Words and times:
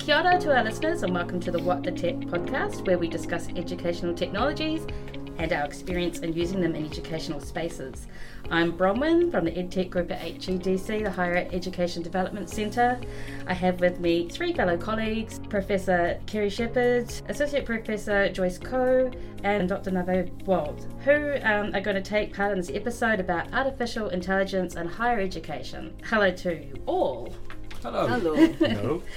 Kia 0.00 0.16
ora 0.16 0.40
to 0.40 0.56
our 0.56 0.64
listeners, 0.64 1.02
and 1.02 1.14
welcome 1.14 1.38
to 1.40 1.50
the 1.50 1.62
What 1.62 1.82
the 1.82 1.92
Tech 1.92 2.16
podcast, 2.20 2.86
where 2.86 2.96
we 2.96 3.06
discuss 3.06 3.50
educational 3.50 4.14
technologies 4.14 4.86
and 5.36 5.52
our 5.52 5.66
experience 5.66 6.20
in 6.20 6.32
using 6.32 6.58
them 6.58 6.74
in 6.74 6.86
educational 6.86 7.38
spaces. 7.38 8.06
I'm 8.50 8.72
Bronwyn 8.72 9.30
from 9.30 9.44
the 9.44 9.50
EdTech 9.50 9.90
group 9.90 10.10
at 10.10 10.18
HEDC, 10.20 11.04
the 11.04 11.10
Higher 11.10 11.46
Education 11.52 12.02
Development 12.02 12.48
Centre. 12.48 12.98
I 13.46 13.52
have 13.52 13.80
with 13.80 14.00
me 14.00 14.26
three 14.26 14.54
fellow 14.54 14.78
colleagues 14.78 15.38
Professor 15.50 16.18
Kerry 16.24 16.48
Shepherd, 16.48 17.12
Associate 17.28 17.66
Professor 17.66 18.30
Joyce 18.30 18.56
Koh, 18.56 19.10
and 19.44 19.68
Dr. 19.68 19.90
Nave 19.90 20.30
Wald, 20.46 20.86
who 21.04 21.34
um, 21.42 21.74
are 21.74 21.82
going 21.82 21.96
to 21.96 22.02
take 22.02 22.34
part 22.34 22.52
in 22.52 22.58
this 22.58 22.70
episode 22.70 23.20
about 23.20 23.52
artificial 23.52 24.08
intelligence 24.08 24.76
and 24.76 24.88
higher 24.88 25.20
education. 25.20 25.94
Hello 26.04 26.30
to 26.30 26.54
you 26.54 26.82
all. 26.86 27.34
Hello. 27.82 28.06
Hello. 28.06 28.34
Hello. 28.34 29.02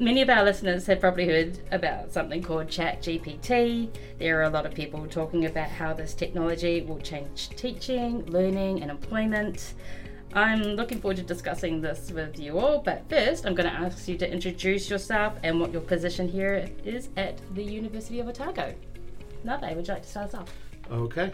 Many 0.00 0.22
of 0.22 0.30
our 0.30 0.44
listeners 0.44 0.86
have 0.86 1.00
probably 1.00 1.26
heard 1.26 1.58
about 1.72 2.12
something 2.12 2.42
called 2.42 2.68
ChatGPT. 2.68 3.88
There 4.18 4.38
are 4.40 4.44
a 4.44 4.50
lot 4.50 4.66
of 4.66 4.74
people 4.74 5.06
talking 5.06 5.46
about 5.46 5.68
how 5.68 5.92
this 5.92 6.14
technology 6.14 6.82
will 6.82 6.98
change 6.98 7.50
teaching, 7.50 8.24
learning, 8.26 8.82
and 8.82 8.90
employment. 8.90 9.74
I'm 10.34 10.62
looking 10.62 11.00
forward 11.00 11.16
to 11.18 11.22
discussing 11.22 11.80
this 11.80 12.10
with 12.12 12.38
you 12.38 12.58
all, 12.58 12.80
but 12.82 13.08
first 13.08 13.46
I'm 13.46 13.54
going 13.54 13.68
to 13.68 13.74
ask 13.74 14.06
you 14.08 14.18
to 14.18 14.30
introduce 14.30 14.90
yourself 14.90 15.34
and 15.42 15.60
what 15.60 15.72
your 15.72 15.80
position 15.80 16.28
here 16.28 16.68
is 16.84 17.08
at 17.16 17.40
the 17.54 17.62
University 17.62 18.20
of 18.20 18.28
Otago. 18.28 18.74
Nave, 19.44 19.76
would 19.76 19.86
you 19.86 19.94
like 19.94 20.02
to 20.02 20.08
start 20.08 20.26
us 20.28 20.34
off? 20.34 20.52
Okay. 20.90 21.32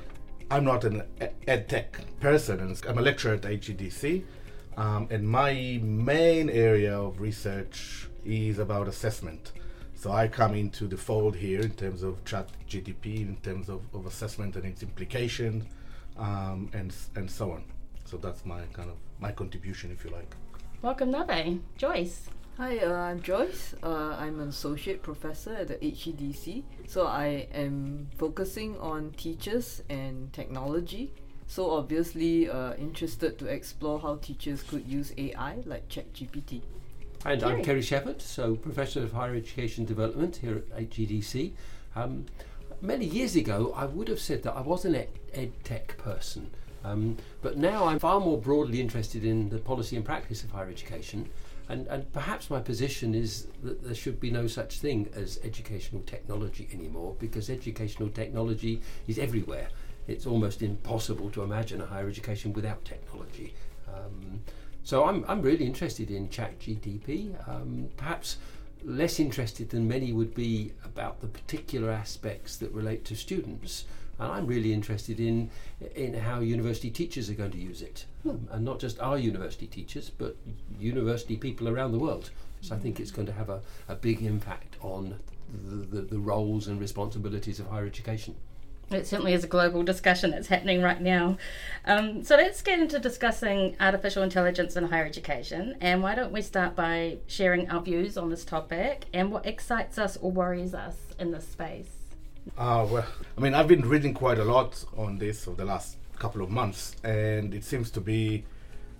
I'm 0.50 0.64
not 0.64 0.84
an 0.84 1.02
ed 1.48 1.68
tech 1.68 2.00
person, 2.20 2.76
I'm 2.86 2.98
a 2.98 3.02
lecturer 3.02 3.34
at 3.34 3.42
HEDC. 3.42 4.22
Um, 4.76 5.08
and 5.10 5.28
my 5.28 5.78
main 5.82 6.50
area 6.50 6.98
of 6.98 7.20
research 7.20 8.08
is 8.24 8.58
about 8.58 8.88
assessment. 8.88 9.52
So 9.94 10.12
I 10.12 10.28
come 10.28 10.54
into 10.54 10.86
the 10.86 10.96
fold 10.96 11.36
here 11.36 11.60
in 11.60 11.70
terms 11.70 12.02
of 12.02 12.24
chat 12.24 12.48
GTP, 12.68 13.20
in 13.20 13.36
terms 13.36 13.68
of, 13.68 13.82
of 13.94 14.06
assessment 14.06 14.56
and 14.56 14.64
its 14.64 14.82
implications, 14.82 15.64
um, 16.16 16.70
and 16.72 16.94
and 17.14 17.30
so 17.30 17.52
on. 17.52 17.64
So 18.04 18.16
that's 18.16 18.44
my 18.44 18.62
kind 18.72 18.90
of 18.90 18.96
my 19.20 19.32
contribution, 19.32 19.90
if 19.90 20.04
you 20.04 20.10
like. 20.10 20.34
Welcome, 20.82 21.10
Nave. 21.10 21.60
Joyce. 21.78 22.28
Hi, 22.58 22.78
uh, 22.78 22.92
I'm 22.92 23.22
Joyce. 23.22 23.74
Uh, 23.82 24.16
I'm 24.18 24.38
an 24.40 24.48
associate 24.48 25.02
professor 25.02 25.54
at 25.54 25.68
the 25.68 25.76
HEDC. 25.76 26.62
So 26.86 27.06
I 27.06 27.48
am 27.52 28.08
focusing 28.18 28.78
on 28.78 29.12
teachers 29.12 29.82
and 29.88 30.32
technology. 30.32 31.12
So 31.54 31.70
obviously 31.70 32.50
uh, 32.50 32.74
interested 32.74 33.38
to 33.38 33.46
explore 33.46 34.00
how 34.00 34.16
teachers 34.16 34.64
could 34.64 34.88
use 34.88 35.12
AI 35.16 35.62
like 35.64 35.88
ChatGPT. 35.88 36.62
And 37.24 37.40
Kerry. 37.40 37.52
I'm 37.52 37.62
Kerry 37.62 37.80
Shepherd, 37.80 38.20
so 38.20 38.56
Professor 38.56 39.04
of 39.04 39.12
Higher 39.12 39.36
Education 39.36 39.84
Development 39.84 40.34
here 40.34 40.64
at 40.76 40.90
HEDC. 40.90 41.52
Um, 41.94 42.26
many 42.80 43.04
years 43.04 43.36
ago, 43.36 43.72
I 43.76 43.84
would 43.84 44.08
have 44.08 44.18
said 44.18 44.42
that 44.42 44.56
I 44.56 44.62
was 44.62 44.84
an 44.84 44.96
ed, 44.96 45.10
ed 45.32 45.52
tech 45.62 45.96
person, 45.96 46.50
um, 46.82 47.18
but 47.40 47.56
now 47.56 47.84
I'm 47.86 48.00
far 48.00 48.18
more 48.18 48.36
broadly 48.36 48.80
interested 48.80 49.24
in 49.24 49.48
the 49.48 49.58
policy 49.58 49.94
and 49.94 50.04
practice 50.04 50.42
of 50.42 50.50
higher 50.50 50.68
education. 50.68 51.30
And, 51.68 51.86
and 51.86 52.12
perhaps 52.12 52.50
my 52.50 52.58
position 52.58 53.14
is 53.14 53.46
that 53.62 53.84
there 53.84 53.94
should 53.94 54.18
be 54.18 54.32
no 54.32 54.48
such 54.48 54.80
thing 54.80 55.08
as 55.14 55.38
educational 55.44 56.02
technology 56.02 56.68
anymore 56.72 57.14
because 57.20 57.48
educational 57.48 58.08
technology 58.08 58.82
is 59.06 59.20
everywhere. 59.20 59.68
It's 60.06 60.26
almost 60.26 60.62
impossible 60.62 61.30
to 61.30 61.42
imagine 61.42 61.80
a 61.80 61.86
higher 61.86 62.08
education 62.08 62.52
without 62.52 62.84
technology. 62.84 63.54
Um, 63.88 64.40
so 64.82 65.04
I'm, 65.04 65.24
I'm 65.28 65.40
really 65.40 65.64
interested 65.64 66.10
in 66.10 66.28
ChatGTP, 66.28 67.48
um, 67.48 67.88
perhaps 67.96 68.36
less 68.84 69.18
interested 69.18 69.70
than 69.70 69.88
many 69.88 70.12
would 70.12 70.34
be 70.34 70.72
about 70.84 71.20
the 71.22 71.26
particular 71.26 71.90
aspects 71.90 72.56
that 72.58 72.70
relate 72.72 73.04
to 73.06 73.16
students. 73.16 73.86
And 74.18 74.30
I'm 74.30 74.46
really 74.46 74.72
interested 74.72 75.18
in, 75.18 75.50
in 75.96 76.14
how 76.14 76.40
university 76.40 76.90
teachers 76.90 77.30
are 77.30 77.34
going 77.34 77.50
to 77.52 77.58
use 77.58 77.82
it. 77.82 78.04
Um, 78.28 78.46
and 78.50 78.64
not 78.64 78.78
just 78.78 79.00
our 79.00 79.18
university 79.18 79.66
teachers, 79.66 80.10
but 80.10 80.36
university 80.78 81.36
people 81.36 81.68
around 81.68 81.92
the 81.92 81.98
world. 81.98 82.30
So 82.60 82.74
I 82.74 82.78
think 82.78 83.00
it's 83.00 83.10
going 83.10 83.26
to 83.26 83.32
have 83.32 83.48
a, 83.48 83.60
a 83.88 83.94
big 83.94 84.22
impact 84.22 84.76
on 84.80 85.18
the, 85.64 85.76
the, 85.76 86.02
the 86.02 86.18
roles 86.18 86.68
and 86.68 86.78
responsibilities 86.78 87.58
of 87.58 87.66
higher 87.66 87.86
education. 87.86 88.34
It 88.90 89.06
certainly 89.06 89.32
is 89.32 89.44
a 89.44 89.46
global 89.46 89.82
discussion 89.82 90.30
that's 90.30 90.48
happening 90.48 90.82
right 90.82 91.00
now. 91.00 91.38
Um, 91.86 92.22
so 92.22 92.36
let's 92.36 92.62
get 92.62 92.78
into 92.78 92.98
discussing 92.98 93.76
artificial 93.80 94.22
intelligence 94.22 94.76
in 94.76 94.84
higher 94.84 95.04
education. 95.04 95.76
And 95.80 96.02
why 96.02 96.14
don't 96.14 96.32
we 96.32 96.42
start 96.42 96.76
by 96.76 97.18
sharing 97.26 97.68
our 97.70 97.80
views 97.80 98.16
on 98.16 98.30
this 98.30 98.44
topic 98.44 99.06
and 99.12 99.32
what 99.32 99.46
excites 99.46 99.98
us 99.98 100.16
or 100.18 100.30
worries 100.30 100.74
us 100.74 100.96
in 101.18 101.30
this 101.30 101.48
space? 101.48 101.90
Uh, 102.58 102.86
well, 102.90 103.06
I 103.36 103.40
mean, 103.40 103.54
I've 103.54 103.68
been 103.68 103.88
reading 103.88 104.12
quite 104.12 104.38
a 104.38 104.44
lot 104.44 104.84
on 104.96 105.18
this 105.18 105.48
over 105.48 105.56
the 105.56 105.64
last 105.64 105.96
couple 106.18 106.42
of 106.42 106.50
months, 106.50 106.94
and 107.02 107.54
it 107.54 107.64
seems 107.64 107.90
to 107.92 108.00
be, 108.00 108.44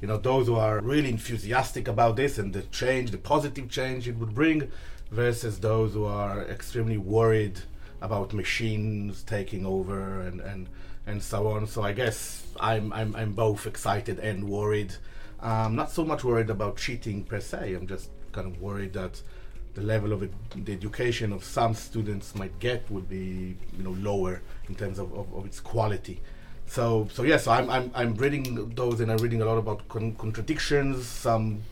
you 0.01 0.09
know, 0.09 0.17
those 0.17 0.47
who 0.47 0.57
are 0.57 0.81
really 0.81 1.11
enthusiastic 1.11 1.87
about 1.87 2.17
this 2.17 2.39
and 2.39 2.55
the 2.55 2.63
change, 2.63 3.11
the 3.11 3.19
positive 3.19 3.69
change 3.69 4.09
it 4.09 4.17
would 4.17 4.35
bring, 4.35 4.71
versus 5.11 5.61
those 5.61 5.93
who 5.93 6.07
are 6.07 6.43
extremely 6.43 6.97
worried 6.97 7.61
about 8.05 8.33
machines 8.35 9.23
taking 9.23 9.65
over 9.67 10.21
and 10.21 10.41
and 10.41 10.69
and 11.07 11.23
so 11.23 11.49
on. 11.49 11.67
So 11.67 11.83
I 11.83 11.93
guess 11.93 12.47
I'm 12.61 12.93
I'm 12.93 13.17
I'm 13.17 13.33
both 13.33 13.67
excited 13.67 14.19
and 14.19 14.49
worried. 14.49 14.95
Um, 15.41 15.75
not 15.77 15.91
so 15.91 16.05
much 16.05 16.25
worried 16.25 16.51
about 16.51 16.77
cheating 16.77 17.25
per 17.25 17.41
se. 17.41 17.75
I'm 17.75 17.87
just 17.87 18.11
kind 18.33 18.47
of 18.47 18.61
worried 18.61 18.93
that 18.95 19.21
the 19.75 19.83
level 19.83 20.13
of 20.13 20.23
ed- 20.23 20.65
the 20.65 20.73
education 20.73 21.33
of 21.33 21.43
some 21.45 21.75
students 21.75 22.35
might 22.35 22.57
get 22.59 22.89
would 22.91 23.09
be 23.09 23.57
you 23.77 23.83
know 23.83 23.97
lower 24.11 24.41
in 24.69 24.75
terms 24.75 24.99
of, 24.99 25.13
of, 25.13 25.33
of 25.35 25.47
its 25.47 25.61
quality. 25.61 26.21
So 26.67 27.09
so 27.13 27.23
yes, 27.23 27.47
I'm, 27.47 27.69
I'm 27.71 27.91
I'm 27.95 28.15
reading 28.15 28.71
those 28.75 29.01
and 29.01 29.11
I'm 29.11 29.19
reading 29.19 29.43
a 29.43 29.45
lot 29.45 29.59
about 29.59 29.87
con- 29.89 30.15
contradictions. 30.15 31.07
Some 31.07 31.63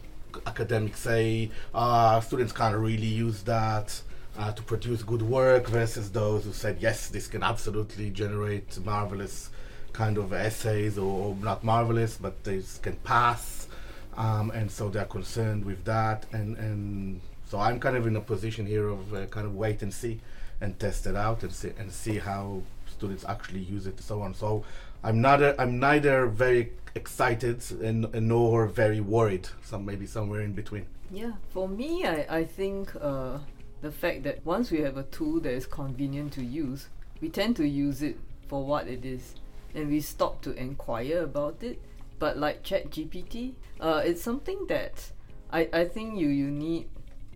academics 0.47 1.01
say 1.01 1.51
uh, 1.75 2.21
students 2.21 2.53
can't 2.53 2.77
really 2.77 3.07
use 3.07 3.43
that 3.43 4.01
uh, 4.39 4.53
to 4.53 4.63
produce 4.63 5.03
good 5.03 5.23
work 5.23 5.67
versus 5.69 6.11
those 6.11 6.45
who 6.45 6.53
said 6.53 6.79
yes, 6.81 7.09
this 7.09 7.27
can 7.29 7.43
absolutely 7.43 8.11
generate 8.11 8.79
marvelous 8.85 9.51
kind 9.93 10.17
of 10.17 10.33
essays 10.33 10.97
or, 10.99 11.29
or 11.29 11.37
not 11.37 11.63
marvelous, 11.63 12.17
but 12.17 12.43
they 12.45 12.63
can 12.81 12.97
pass. 13.05 13.69
Um, 14.17 14.51
and 14.51 14.71
so 14.71 14.91
they're 14.91 15.07
concerned 15.07 15.65
with 15.65 15.85
that 15.87 16.27
and 16.33 16.59
and 16.59 17.21
so 17.53 17.59
I'm 17.59 17.79
kind 17.81 17.97
of 17.99 18.07
in 18.07 18.17
a 18.17 18.21
position 18.21 18.65
here 18.67 18.89
of 18.89 19.13
uh, 19.13 19.27
kind 19.27 19.47
of 19.47 19.55
wait 19.55 19.83
and 19.83 19.93
see 19.93 20.21
and 20.63 20.79
test 20.79 21.07
it 21.07 21.17
out 21.17 21.43
and 21.43 21.53
see 21.53 21.73
and 21.79 21.93
see 21.93 22.17
how 22.19 22.63
students 22.87 23.25
actually 23.29 23.61
use 23.61 23.87
it 23.87 23.97
and 23.97 24.01
so 24.01 24.23
on. 24.23 24.33
So 24.33 24.65
I'm 25.05 25.21
neither 25.21 25.55
I'm 25.59 25.79
neither 25.79 26.27
very 26.27 26.73
excited 26.95 27.63
and, 27.83 28.07
and 28.15 28.29
nor 28.29 28.67
very 28.67 29.01
worried. 29.01 29.49
Some 29.65 29.85
maybe 29.85 30.07
somewhere 30.07 30.41
in 30.41 30.53
between. 30.53 30.87
Yeah, 31.11 31.33
for 31.51 31.69
me, 31.69 32.07
I, 32.07 32.39
I 32.39 32.45
think 32.45 32.91
uh, 32.99 33.39
the 33.83 33.91
fact 33.91 34.23
that 34.23 34.45
once 34.47 34.71
we 34.71 34.81
have 34.81 34.97
a 34.97 35.03
tool 35.03 35.41
that 35.41 35.53
is 35.53 35.67
convenient 35.67 36.33
to 36.35 36.45
use, 36.45 36.89
we 37.21 37.29
tend 37.29 37.57
to 37.57 37.67
use 37.67 38.01
it 38.01 38.17
for 38.49 38.65
what 38.65 38.87
it 38.87 39.05
is 39.05 39.35
and 39.75 39.89
we 39.89 40.01
stop 40.01 40.41
to 40.43 40.53
inquire 40.53 41.23
about 41.25 41.63
it. 41.63 41.81
But 42.19 42.39
like 42.39 42.63
ChatGPT, 42.63 43.55
uh, 43.81 44.03
it's 44.05 44.23
something 44.23 44.67
that 44.69 45.11
I, 45.51 45.69
I 45.73 45.85
think 45.85 46.19
you, 46.19 46.29
you 46.29 46.51
need 46.51 46.89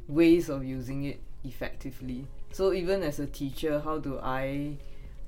ways 0.06 0.48
of 0.48 0.64
using 0.64 1.04
it 1.04 1.20
effectively. 1.44 2.26
So 2.52 2.72
even 2.72 3.02
as 3.02 3.18
a 3.18 3.26
teacher, 3.26 3.80
how 3.80 3.98
do 3.98 4.18
I 4.22 4.76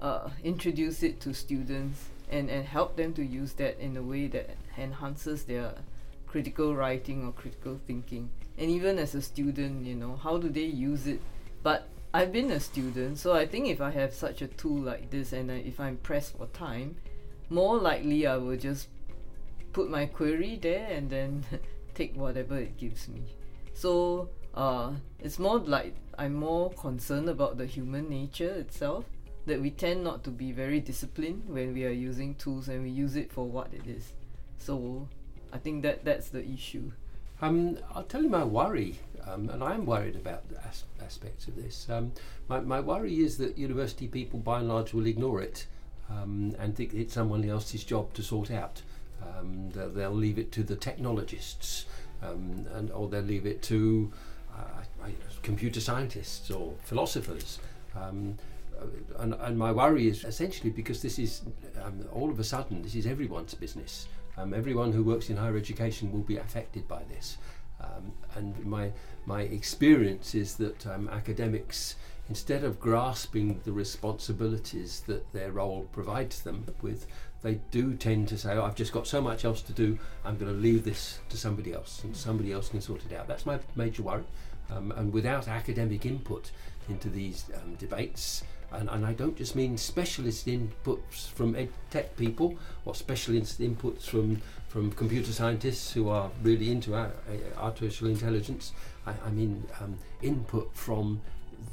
uh, 0.00 0.30
introduce 0.44 1.02
it 1.02 1.20
to 1.22 1.34
students 1.34 2.04
and, 2.30 2.48
and 2.48 2.64
help 2.64 2.96
them 2.96 3.12
to 3.14 3.24
use 3.24 3.54
that 3.54 3.78
in 3.80 3.96
a 3.96 4.02
way 4.02 4.28
that 4.28 4.50
enhances 4.76 5.44
their 5.44 5.74
critical 6.28 6.76
writing 6.76 7.26
or 7.26 7.32
critical 7.32 7.81
thinking? 7.87 8.31
And 8.58 8.70
even 8.70 8.99
as 8.99 9.14
a 9.14 9.22
student, 9.22 9.87
you 9.87 9.94
know, 9.94 10.16
how 10.16 10.37
do 10.37 10.49
they 10.49 10.64
use 10.64 11.06
it? 11.06 11.20
But 11.62 11.88
I've 12.12 12.32
been 12.32 12.50
a 12.50 12.58
student, 12.58 13.19
so 13.19 13.34
I 13.34 13.46
think 13.46 13.69
if 13.69 13.81
I 13.81 13.90
have 13.90 14.12
such 14.12 14.43
a 14.43 14.49
tool 14.49 14.81
like 14.81 15.10
this 15.10 15.32
and 15.32 15.52
I, 15.52 15.56
if 15.56 15.78
I'm 15.78 15.99
pressed 15.99 16.37
for 16.37 16.46
time, 16.46 16.96
more 17.50 17.78
likely 17.78 18.26
I 18.26 18.37
will 18.37 18.56
just 18.56 18.88
put 19.72 19.90
my 19.90 20.06
query 20.06 20.58
there 20.60 20.87
and 20.90 21.08
then 21.08 21.44
take 21.94 22.16
whatever 22.16 22.58
it 22.58 22.76
gives 22.76 23.08
me. 23.08 23.22
So 23.75 24.31
uh, 24.55 24.93
it's 25.20 25.38
more 25.38 25.58
like 25.58 25.94
I'm 26.19 26.34
more 26.34 26.70
concerned 26.70 27.28
about 27.28 27.58
the 27.58 27.66
human 27.66 28.08
nature 28.08 28.50
itself. 28.50 29.05
That 29.46 29.62
we 29.62 29.70
tend 29.70 30.05
not 30.05 30.25
to 30.25 30.31
be 30.31 30.52
very 30.52 30.81
disciplined 30.81 31.44
when 31.46 31.72
we 31.72 31.87
are 31.87 31.90
using 31.90 32.34
tools 32.34 32.69
and 32.69 32.82
we 32.82 32.90
use 32.90 33.16
it 33.16 33.32
for 33.32 33.46
what 33.46 33.72
it 33.72 33.87
is. 33.87 34.12
So 34.58 35.08
I 35.52 35.58
think 35.58 35.82
that 35.84 36.05
that's 36.05 36.28
the 36.28 36.44
issue. 36.46 36.93
Um, 37.40 37.79
I'll 37.94 38.02
tell 38.02 38.23
you 38.23 38.29
my 38.29 38.44
worry, 38.44 38.99
um, 39.26 39.49
and 39.50 39.62
I 39.62 39.75
am 39.75 39.87
worried 39.87 40.17
about 40.17 40.43
as- 40.67 40.85
aspects 41.00 41.46
of 41.46 41.56
this. 41.56 41.87
Um, 41.88 42.12
my, 42.49 42.61
my 42.61 42.81
worry 42.81 43.20
is 43.20 43.38
that 43.38 43.56
university 43.56 44.08
people, 44.08 44.40
by 44.40 44.58
and 44.58 44.69
large, 44.69 44.93
will 44.93 45.06
ignore 45.06 45.40
it 45.40 45.67
um, 46.11 46.55
and 46.58 46.75
think 46.75 46.94
it's 46.94 47.14
someone 47.14 47.49
else's 47.49 47.85
job 47.85 48.12
to 48.14 48.23
sort 48.23 48.50
out. 48.50 48.82
Um, 49.23 49.70
they'll, 49.70 50.11
leave 50.11 50.38
it 50.38 50.52
to 50.52 50.62
the 50.62 50.76
technologists, 50.76 51.87
um, 52.23 52.67
and 52.73 52.90
or 52.93 53.08
they'll 53.08 53.23
leave 53.23 53.46
it 53.46 53.62
to 53.62 54.12
uh, 54.56 55.08
computer 55.43 55.81
scientists 55.81 56.50
or 56.50 56.75
philosophers. 56.84 57.58
Uh, 57.96 58.12
and, 59.19 59.34
and, 59.34 59.58
my 59.58 59.73
worry 59.73 60.06
is 60.06 60.23
essentially 60.23 60.70
because 60.70 61.02
this 61.02 61.19
is 61.19 61.43
all 62.12 62.31
of 62.31 62.38
a 62.38 62.44
sudden 62.44 62.82
this 62.82 62.94
is 62.94 63.06
everyone's 63.06 63.55
business. 63.55 64.06
Um, 64.38 64.55
everyone 64.55 64.93
who 64.93 65.02
works 65.02 65.31
in 65.31 65.37
higher 65.37 65.56
education 65.56 66.12
will 66.12 66.20
be 66.20 66.37
affected 66.37 66.87
by 66.87 67.02
this. 67.08 67.38
Um, 67.81 68.12
and 68.35 68.64
my 68.64 68.93
my 69.26 69.43
experience 69.43 70.35
is 70.35 70.56
that 70.56 70.87
um, 70.87 71.08
academics, 71.08 71.96
instead 72.29 72.64
of 72.64 72.81
grasping 72.81 73.61
the 73.64 73.73
responsibilities 73.73 75.02
that 75.06 75.32
their 75.32 75.50
role 75.52 75.87
provides 75.93 76.43
them 76.43 76.64
with, 76.82 77.06
they 77.43 77.61
do 77.70 77.94
tend 77.94 78.29
to 78.29 78.38
say, 78.38 78.52
oh, 78.55 78.64
I've 78.64 78.75
just 78.75 78.93
got 78.93 79.06
so 79.06 79.20
much 79.20 79.44
else 79.44 79.62
to 79.62 79.73
do, 79.73 79.99
I'm 80.25 80.38
going 80.38 80.52
to 80.52 80.58
leave 80.58 80.84
this 80.84 81.19
to 81.29 81.37
somebody 81.37 81.73
else, 81.73 82.02
and 82.05 82.17
somebody 82.17 82.52
else 82.52 82.69
can 82.69 82.81
sort 82.81 83.05
it 83.05 83.14
out. 83.14 83.29
That's 83.29 83.46
my 83.46 83.58
major 83.76 84.02
worry. 84.02 84.25
Um, 84.70 84.93
and 84.93 85.12
without 85.12 85.49
academic 85.49 86.05
input 86.05 86.50
into 86.88 87.08
these 87.08 87.44
um, 87.55 87.75
debates, 87.75 88.43
and, 88.73 88.88
and, 88.91 89.06
I 89.06 89.12
don't 89.12 89.37
just 89.37 89.56
mean 89.56 89.76
specialist 89.79 90.47
inputs 90.47 91.29
from 91.31 91.56
ed 91.56 91.70
tech 91.91 92.17
people 92.17 92.56
or 92.85 92.94
specialist 92.94 93.61
inputs 93.61 94.03
from, 94.03 94.43
from 94.69 94.93
computer 94.93 95.32
scientists 95.32 95.93
who 95.93 96.09
are 96.09 96.31
really 96.43 96.70
into 96.70 96.94
artificial 97.56 98.09
intelligence. 98.09 98.73
I, 99.06 99.15
I 99.25 99.31
mean 99.31 99.65
um, 99.81 99.99
input 100.23 100.70
from 100.75 101.20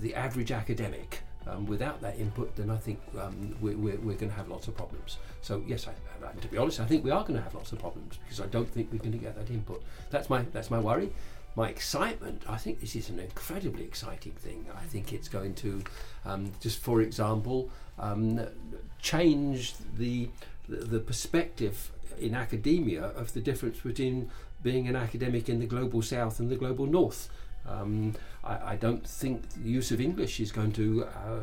the 0.01 0.15
average 0.15 0.51
academic. 0.51 1.21
Um, 1.47 1.67
without 1.67 2.01
that 2.01 2.17
input, 2.17 2.55
then 2.55 2.71
I 2.71 2.77
think 2.77 2.99
um, 3.19 3.55
we're, 3.61 3.77
we're, 3.77 3.97
we're 3.97 4.15
going 4.17 4.31
to 4.31 4.35
have 4.35 4.49
lots 4.49 4.67
of 4.67 4.75
problems. 4.75 5.19
So 5.43 5.63
yes, 5.67 5.87
I, 5.87 5.91
I, 6.25 6.31
to 6.31 6.47
be 6.47 6.57
honest, 6.57 6.79
I 6.79 6.85
think 6.85 7.03
we 7.03 7.11
are 7.11 7.21
going 7.21 7.35
to 7.35 7.41
have 7.41 7.53
lots 7.53 7.71
of 7.71 7.77
problems 7.77 8.17
because 8.23 8.41
I 8.41 8.47
don't 8.47 8.67
think 8.67 8.91
we're 8.91 8.97
going 8.97 9.11
to 9.11 9.19
get 9.19 9.35
that 9.35 9.53
input. 9.53 9.83
That's 10.09 10.27
my 10.27 10.41
that's 10.53 10.71
my 10.71 10.79
worry. 10.79 11.11
My 11.55 11.69
excitement. 11.69 12.43
I 12.49 12.57
think 12.57 12.81
this 12.81 12.95
is 12.95 13.09
an 13.09 13.19
incredibly 13.19 13.83
exciting 13.83 14.33
thing. 14.33 14.65
I 14.75 14.83
think 14.83 15.13
it's 15.13 15.29
going 15.29 15.53
to, 15.55 15.83
um, 16.25 16.51
just 16.59 16.79
for 16.79 17.01
example, 17.01 17.69
um, 17.97 18.41
change 18.99 19.73
the 19.97 20.29
the 20.67 20.99
perspective 20.99 21.91
in 22.19 22.33
academia 22.33 23.03
of 23.03 23.33
the 23.33 23.39
difference 23.39 23.79
between 23.79 24.31
being 24.63 24.87
an 24.87 24.95
academic 24.95 25.47
in 25.47 25.59
the 25.59 25.65
global 25.65 26.01
south 26.01 26.39
and 26.39 26.49
the 26.49 26.55
global 26.55 26.87
north. 26.87 27.29
Um, 27.67 28.13
I, 28.43 28.73
I, 28.73 28.75
don't 28.75 29.05
think 29.07 29.47
the 29.63 29.69
use 29.69 29.91
of 29.91 29.99
English 29.99 30.39
is 30.39 30.51
going 30.51 30.71
to 30.73 31.05
uh, 31.05 31.39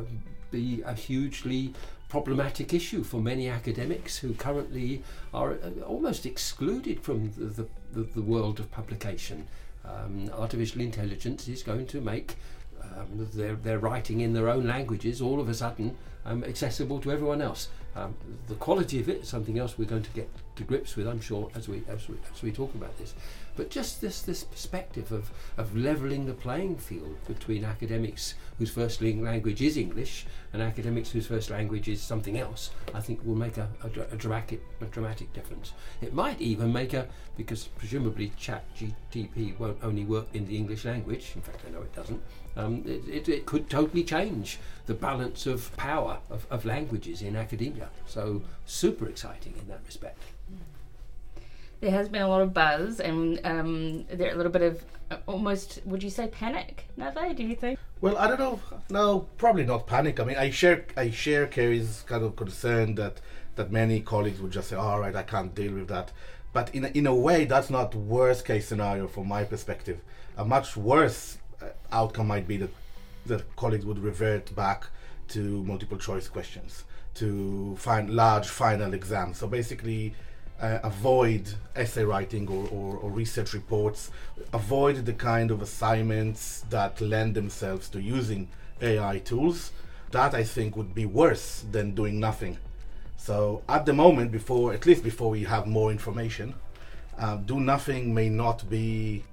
be 0.51 0.81
a 0.85 0.93
hugely 0.93 1.73
problematic 2.07 2.73
issue 2.73 3.03
for 3.03 3.19
many 3.19 3.49
academics 3.49 4.17
who 4.17 4.33
currently 4.33 5.03
are 5.33 5.53
uh, 5.53 5.81
almost 5.85 6.25
excluded 6.25 7.01
from 7.01 7.31
the, 7.31 7.67
the, 7.93 8.03
the 8.03 8.21
world 8.21 8.59
of 8.59 8.71
publication. 8.71 9.47
Um, 9.85 10.29
artificial 10.37 10.81
intelligence 10.81 11.47
is 11.47 11.61
going 11.61 11.87
to 11.87 11.99
make 11.99 12.35
um, 12.81 13.27
their, 13.33 13.55
their 13.55 13.79
writing 13.79 14.21
in 14.21 14.33
their 14.33 14.49
own 14.49 14.65
languages 14.65 15.21
all 15.21 15.39
of 15.39 15.49
a 15.49 15.53
sudden 15.53 15.97
um, 16.25 16.43
accessible 16.43 16.99
to 17.01 17.11
everyone 17.11 17.41
else. 17.41 17.69
Um, 17.95 18.15
the 18.47 18.55
quality 18.55 18.99
of 18.99 19.09
it 19.09 19.21
is 19.21 19.27
something 19.27 19.59
else 19.59 19.77
we're 19.77 19.85
going 19.85 20.03
to 20.03 20.09
get 20.11 20.29
to 20.55 20.63
grips 20.63 20.95
with, 20.95 21.07
I'm 21.07 21.21
sure, 21.21 21.49
as 21.55 21.67
we 21.67 21.83
as 21.87 22.07
we, 22.07 22.15
as 22.33 22.41
we 22.41 22.51
talk 22.51 22.73
about 22.75 22.97
this. 22.97 23.13
But 23.55 23.69
just 23.69 24.01
this 24.01 24.21
this 24.21 24.43
perspective 24.43 25.11
of, 25.11 25.31
of 25.57 25.77
levelling 25.77 26.25
the 26.25 26.33
playing 26.33 26.77
field 26.77 27.17
between 27.27 27.63
academics 27.63 28.33
whose 28.57 28.71
first 28.71 29.01
language 29.01 29.61
is 29.61 29.77
English 29.77 30.25
and 30.53 30.61
academics 30.61 31.11
whose 31.11 31.27
first 31.27 31.49
language 31.49 31.87
is 31.87 32.01
something 32.01 32.37
else, 32.39 32.71
I 32.93 33.01
think 33.01 33.23
will 33.23 33.35
make 33.35 33.57
a, 33.57 33.69
a, 33.83 33.87
a 34.13 34.17
dramatic 34.17 34.61
a 34.81 34.85
dramatic 34.85 35.31
difference. 35.33 35.73
It 36.01 36.13
might 36.13 36.41
even 36.41 36.73
make 36.73 36.93
a 36.93 37.07
because 37.37 37.65
presumably 37.65 38.31
Chat 38.37 38.63
GTP 38.75 39.57
won't 39.59 39.77
only 39.83 40.05
work 40.05 40.27
in 40.33 40.47
the 40.47 40.57
English 40.57 40.85
language. 40.85 41.33
In 41.35 41.41
fact, 41.41 41.61
I 41.67 41.71
know 41.71 41.81
it 41.81 41.95
doesn't. 41.95 42.21
Um, 42.55 42.83
it, 42.85 43.07
it, 43.07 43.29
it, 43.29 43.45
could 43.47 43.67
totally 43.69 44.03
change 44.03 44.59
the 44.85 44.93
balance 44.93 45.47
of 45.47 45.75
power 45.75 46.19
of, 46.29 46.45
of 46.51 46.65
languages 46.65 47.23
in 47.23 47.35
academia. 47.35 47.89
So 48.05 48.43
super 48.65 49.07
exciting 49.07 49.55
in 49.59 49.67
that 49.69 49.81
respect 49.85 50.19
there 51.83 51.91
has 51.91 52.07
been 52.07 52.21
a 52.21 52.27
lot 52.29 52.41
of 52.41 52.53
buzz 52.53 53.01
and 53.01 53.41
um, 53.43 54.05
there 54.05 54.31
a 54.31 54.37
little 54.37 54.51
bit 54.51 54.61
of 54.61 54.85
uh, 55.11 55.17
almost 55.25 55.81
would 55.85 56.01
you 56.01 56.09
say 56.09 56.27
panic 56.27 56.87
Nave 56.95 57.35
do 57.35 57.43
you 57.43 57.55
think? 57.55 57.77
Well 57.99 58.17
I 58.17 58.27
don't 58.27 58.39
know 58.39 58.59
no 58.89 59.27
probably 59.37 59.65
not 59.65 59.85
panic. 59.85 60.21
I 60.21 60.23
mean 60.23 60.37
I 60.37 60.49
share 60.49 60.85
I 60.95 61.11
share 61.11 61.45
Kerry's 61.45 62.05
kind 62.07 62.23
of 62.23 62.37
concern 62.37 62.95
that 62.95 63.19
that 63.55 63.69
many 63.69 63.99
colleagues 63.99 64.39
would 64.39 64.51
just 64.51 64.69
say 64.69 64.77
all 64.77 65.01
right 65.01 65.13
I 65.13 65.23
can't 65.23 65.53
deal 65.53 65.73
with 65.73 65.89
that. 65.89 66.13
But 66.53 66.73
in 66.73 66.85
a, 66.85 66.87
in 66.89 67.05
a 67.05 67.13
way 67.13 67.43
that's 67.43 67.69
not 67.69 67.93
worst 67.93 68.45
case 68.45 68.65
scenario 68.65 69.07
from 69.07 69.27
my 69.27 69.43
perspective. 69.43 69.99
A 70.37 70.45
much 70.45 70.77
worse 70.77 71.37
uh, 71.61 71.65
outcome 71.91 72.27
might 72.27 72.47
be 72.47 72.55
that 72.57 72.73
that 73.25 73.55
colleagues 73.57 73.85
would 73.85 73.99
revert 73.99 74.55
back 74.55 74.87
to 75.29 75.63
multiple 75.65 75.97
choice 75.97 76.29
questions 76.29 76.85
to 77.15 77.75
find 77.77 78.09
large 78.09 78.47
final 78.47 78.93
exams. 78.93 79.37
So 79.37 79.47
basically 79.47 80.15
uh, 80.61 80.79
avoid 80.83 81.53
essay 81.75 82.03
writing 82.03 82.47
or, 82.47 82.67
or, 82.69 82.97
or, 82.97 83.11
research 83.11 83.53
reports, 83.53 84.11
avoid 84.53 85.05
the 85.05 85.13
kind 85.13 85.51
of 85.51 85.61
assignments 85.61 86.63
that 86.69 87.01
lend 87.01 87.35
themselves 87.35 87.89
to 87.89 88.01
using 88.01 88.47
AI 88.81 89.19
tools. 89.19 89.71
That 90.11 90.33
I 90.33 90.43
think 90.43 90.77
would 90.77 90.93
be 90.93 91.05
worse 91.05 91.65
than 91.71 91.95
doing 91.95 92.19
nothing. 92.19 92.57
So 93.17 93.63
at 93.67 93.85
the 93.85 93.93
moment, 93.93 94.31
before 94.31 94.73
at 94.73 94.85
least 94.85 95.03
before 95.03 95.29
we 95.29 95.43
have 95.43 95.65
more 95.65 95.91
information, 95.91 96.53
uh, 97.17 97.37
do 97.37 97.59
nothing 97.59 98.13
may 98.13 98.29
not 98.29 98.69
be 98.69 99.23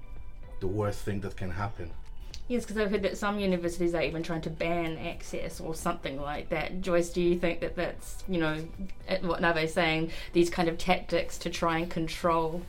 the 0.59 0.67
worst 0.67 0.99
thing 1.01 1.21
that 1.21 1.35
can 1.35 1.51
happen. 1.51 1.91
Yes, 2.51 2.65
because 2.65 2.79
I've 2.79 2.91
heard 2.91 3.03
that 3.03 3.17
some 3.17 3.39
universities 3.39 3.95
are 3.95 4.01
even 4.01 4.23
trying 4.23 4.41
to 4.41 4.49
ban 4.49 4.97
access 4.97 5.61
or 5.61 5.73
something 5.73 6.19
like 6.19 6.49
that. 6.49 6.81
Joyce, 6.81 7.07
do 7.07 7.21
you 7.21 7.39
think 7.39 7.61
that 7.61 7.77
that's, 7.77 8.25
you 8.27 8.39
know, 8.41 8.67
eh, 9.07 9.19
what 9.21 9.39
Nave's 9.39 9.71
saying, 9.71 10.11
these 10.33 10.49
kind 10.49 10.67
of 10.67 10.77
tactics 10.77 11.37
to 11.37 11.49
try 11.49 11.77
and 11.77 11.89
control 11.89 12.63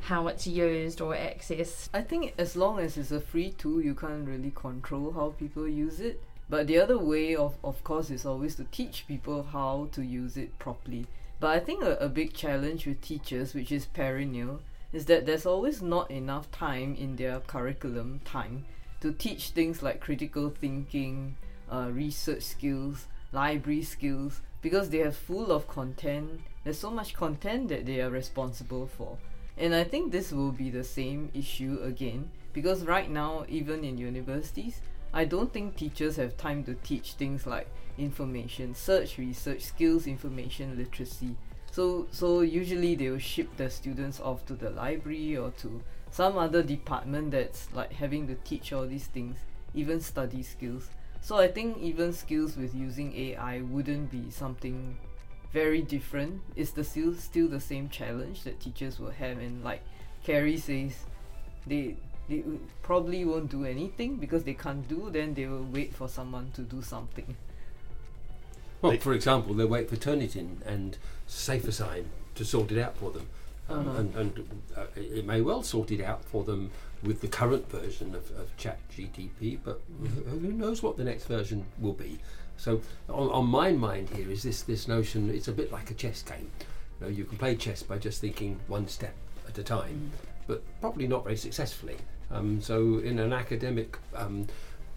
how 0.00 0.26
it's 0.26 0.48
used 0.48 1.00
or 1.00 1.14
access? 1.14 1.88
I 1.94 2.00
think 2.00 2.34
as 2.36 2.56
long 2.56 2.80
as 2.80 2.96
it's 2.96 3.12
a 3.12 3.20
free 3.20 3.52
tool, 3.52 3.80
you 3.80 3.94
can't 3.94 4.26
really 4.26 4.50
control 4.56 5.12
how 5.12 5.36
people 5.38 5.68
use 5.68 6.00
it. 6.00 6.20
But 6.50 6.66
the 6.66 6.80
other 6.80 6.98
way, 6.98 7.36
of, 7.36 7.54
of 7.62 7.84
course, 7.84 8.10
is 8.10 8.26
always 8.26 8.56
to 8.56 8.64
teach 8.72 9.06
people 9.06 9.44
how 9.44 9.88
to 9.92 10.02
use 10.02 10.36
it 10.36 10.58
properly. 10.58 11.06
But 11.38 11.50
I 11.50 11.60
think 11.60 11.84
a, 11.84 11.94
a 11.98 12.08
big 12.08 12.34
challenge 12.34 12.88
with 12.88 13.00
teachers, 13.00 13.54
which 13.54 13.70
is 13.70 13.86
perennial, 13.86 14.62
is 14.92 15.06
that 15.06 15.26
there's 15.26 15.46
always 15.46 15.80
not 15.80 16.10
enough 16.10 16.50
time 16.50 16.96
in 16.96 17.14
their 17.14 17.38
curriculum 17.38 18.20
time 18.24 18.64
to 19.02 19.12
teach 19.12 19.50
things 19.50 19.82
like 19.82 20.00
critical 20.00 20.48
thinking, 20.48 21.36
uh, 21.70 21.90
research 21.92 22.42
skills, 22.44 23.08
library 23.32 23.82
skills, 23.82 24.40
because 24.62 24.90
they 24.90 25.02
are 25.02 25.10
full 25.10 25.50
of 25.50 25.66
content. 25.66 26.40
There's 26.62 26.78
so 26.78 26.90
much 26.90 27.12
content 27.12 27.68
that 27.68 27.84
they 27.84 28.00
are 28.00 28.10
responsible 28.10 28.86
for. 28.86 29.18
And 29.58 29.74
I 29.74 29.82
think 29.82 30.12
this 30.12 30.30
will 30.30 30.52
be 30.52 30.70
the 30.70 30.84
same 30.84 31.30
issue 31.34 31.80
again, 31.82 32.30
because 32.52 32.84
right 32.84 33.10
now, 33.10 33.44
even 33.48 33.82
in 33.84 33.98
universities, 33.98 34.80
I 35.12 35.24
don't 35.24 35.52
think 35.52 35.76
teachers 35.76 36.14
have 36.16 36.36
time 36.36 36.62
to 36.64 36.74
teach 36.76 37.14
things 37.14 37.44
like 37.44 37.68
information, 37.98 38.72
search, 38.72 39.18
research, 39.18 39.62
skills, 39.62 40.06
information 40.06 40.78
literacy. 40.78 41.36
So, 41.72 42.06
so 42.12 42.42
usually 42.42 42.94
they 42.94 43.10
will 43.10 43.18
ship 43.18 43.48
the 43.56 43.68
students 43.68 44.20
off 44.20 44.46
to 44.46 44.54
the 44.54 44.70
library 44.70 45.36
or 45.36 45.50
to 45.62 45.82
some 46.12 46.36
other 46.36 46.62
department 46.62 47.30
that's 47.30 47.72
like 47.72 47.92
having 47.94 48.28
to 48.28 48.34
teach 48.44 48.72
all 48.72 48.86
these 48.86 49.06
things, 49.06 49.38
even 49.74 50.00
study 50.00 50.42
skills. 50.42 50.90
So 51.22 51.38
I 51.38 51.48
think 51.48 51.78
even 51.78 52.12
skills 52.12 52.56
with 52.56 52.74
using 52.74 53.16
AI 53.16 53.62
wouldn't 53.62 54.10
be 54.10 54.30
something 54.30 54.98
very 55.52 55.80
different. 55.80 56.42
It's 56.54 56.72
the 56.72 56.84
still 56.84 57.14
still 57.14 57.48
the 57.48 57.60
same 57.60 57.88
challenge 57.88 58.42
that 58.44 58.60
teachers 58.60 59.00
will 59.00 59.10
have 59.10 59.38
and 59.38 59.64
like 59.64 59.82
Kerry 60.22 60.58
says 60.58 60.92
they 61.66 61.96
they 62.28 62.44
probably 62.82 63.24
won't 63.24 63.50
do 63.50 63.64
anything 63.64 64.16
because 64.16 64.44
they 64.44 64.54
can't 64.54 64.86
do 64.86 65.08
then 65.10 65.32
they 65.32 65.46
will 65.46 65.64
wait 65.64 65.94
for 65.94 66.08
someone 66.08 66.50
to 66.52 66.60
do 66.60 66.82
something. 66.82 67.36
Well, 68.82 68.96
for 68.98 69.12
example, 69.14 69.54
they 69.54 69.64
wait 69.64 69.88
for 69.88 69.96
Turnitin 69.96 70.60
and 70.66 70.98
SafeAssign 71.28 72.04
to 72.34 72.44
sort 72.44 72.72
it 72.72 72.82
out 72.82 72.96
for 72.96 73.12
them. 73.12 73.28
Uh-huh. 73.68 73.90
and, 73.98 74.14
and 74.16 74.64
uh, 74.76 74.84
it 74.96 75.24
may 75.24 75.40
well 75.40 75.62
sort 75.62 75.92
it 75.92 76.02
out 76.02 76.24
for 76.24 76.44
them 76.44 76.70
with 77.02 77.20
the 77.20 77.28
current 77.28 77.70
version 77.70 78.14
of, 78.14 78.30
of 78.32 78.54
Chat 78.56 78.78
GTP, 78.90 79.58
but 79.64 79.80
who 80.26 80.52
knows 80.52 80.82
what 80.82 80.96
the 80.96 81.04
next 81.04 81.24
version 81.24 81.64
will 81.80 81.92
be. 81.92 82.18
So 82.56 82.80
on, 83.08 83.30
on, 83.30 83.46
my 83.46 83.72
mind 83.72 84.10
here 84.10 84.30
is 84.30 84.42
this 84.42 84.62
this 84.62 84.86
notion. 84.86 85.30
It's 85.30 85.48
a 85.48 85.52
bit 85.52 85.72
like 85.72 85.90
a 85.90 85.94
chess 85.94 86.22
game. 86.22 86.50
You, 87.00 87.06
know, 87.06 87.08
you 87.08 87.24
can 87.24 87.38
play 87.38 87.56
chess 87.56 87.82
by 87.82 87.98
just 87.98 88.20
thinking 88.20 88.60
one 88.68 88.88
step 88.88 89.14
at 89.48 89.58
a 89.58 89.62
time, 89.62 90.12
mm. 90.12 90.26
but 90.46 90.62
probably 90.80 91.08
not 91.08 91.24
very 91.24 91.36
successfully. 91.36 91.96
Um, 92.30 92.60
so 92.60 92.98
in 92.98 93.18
an 93.18 93.32
academic 93.32 93.98
um, 94.14 94.46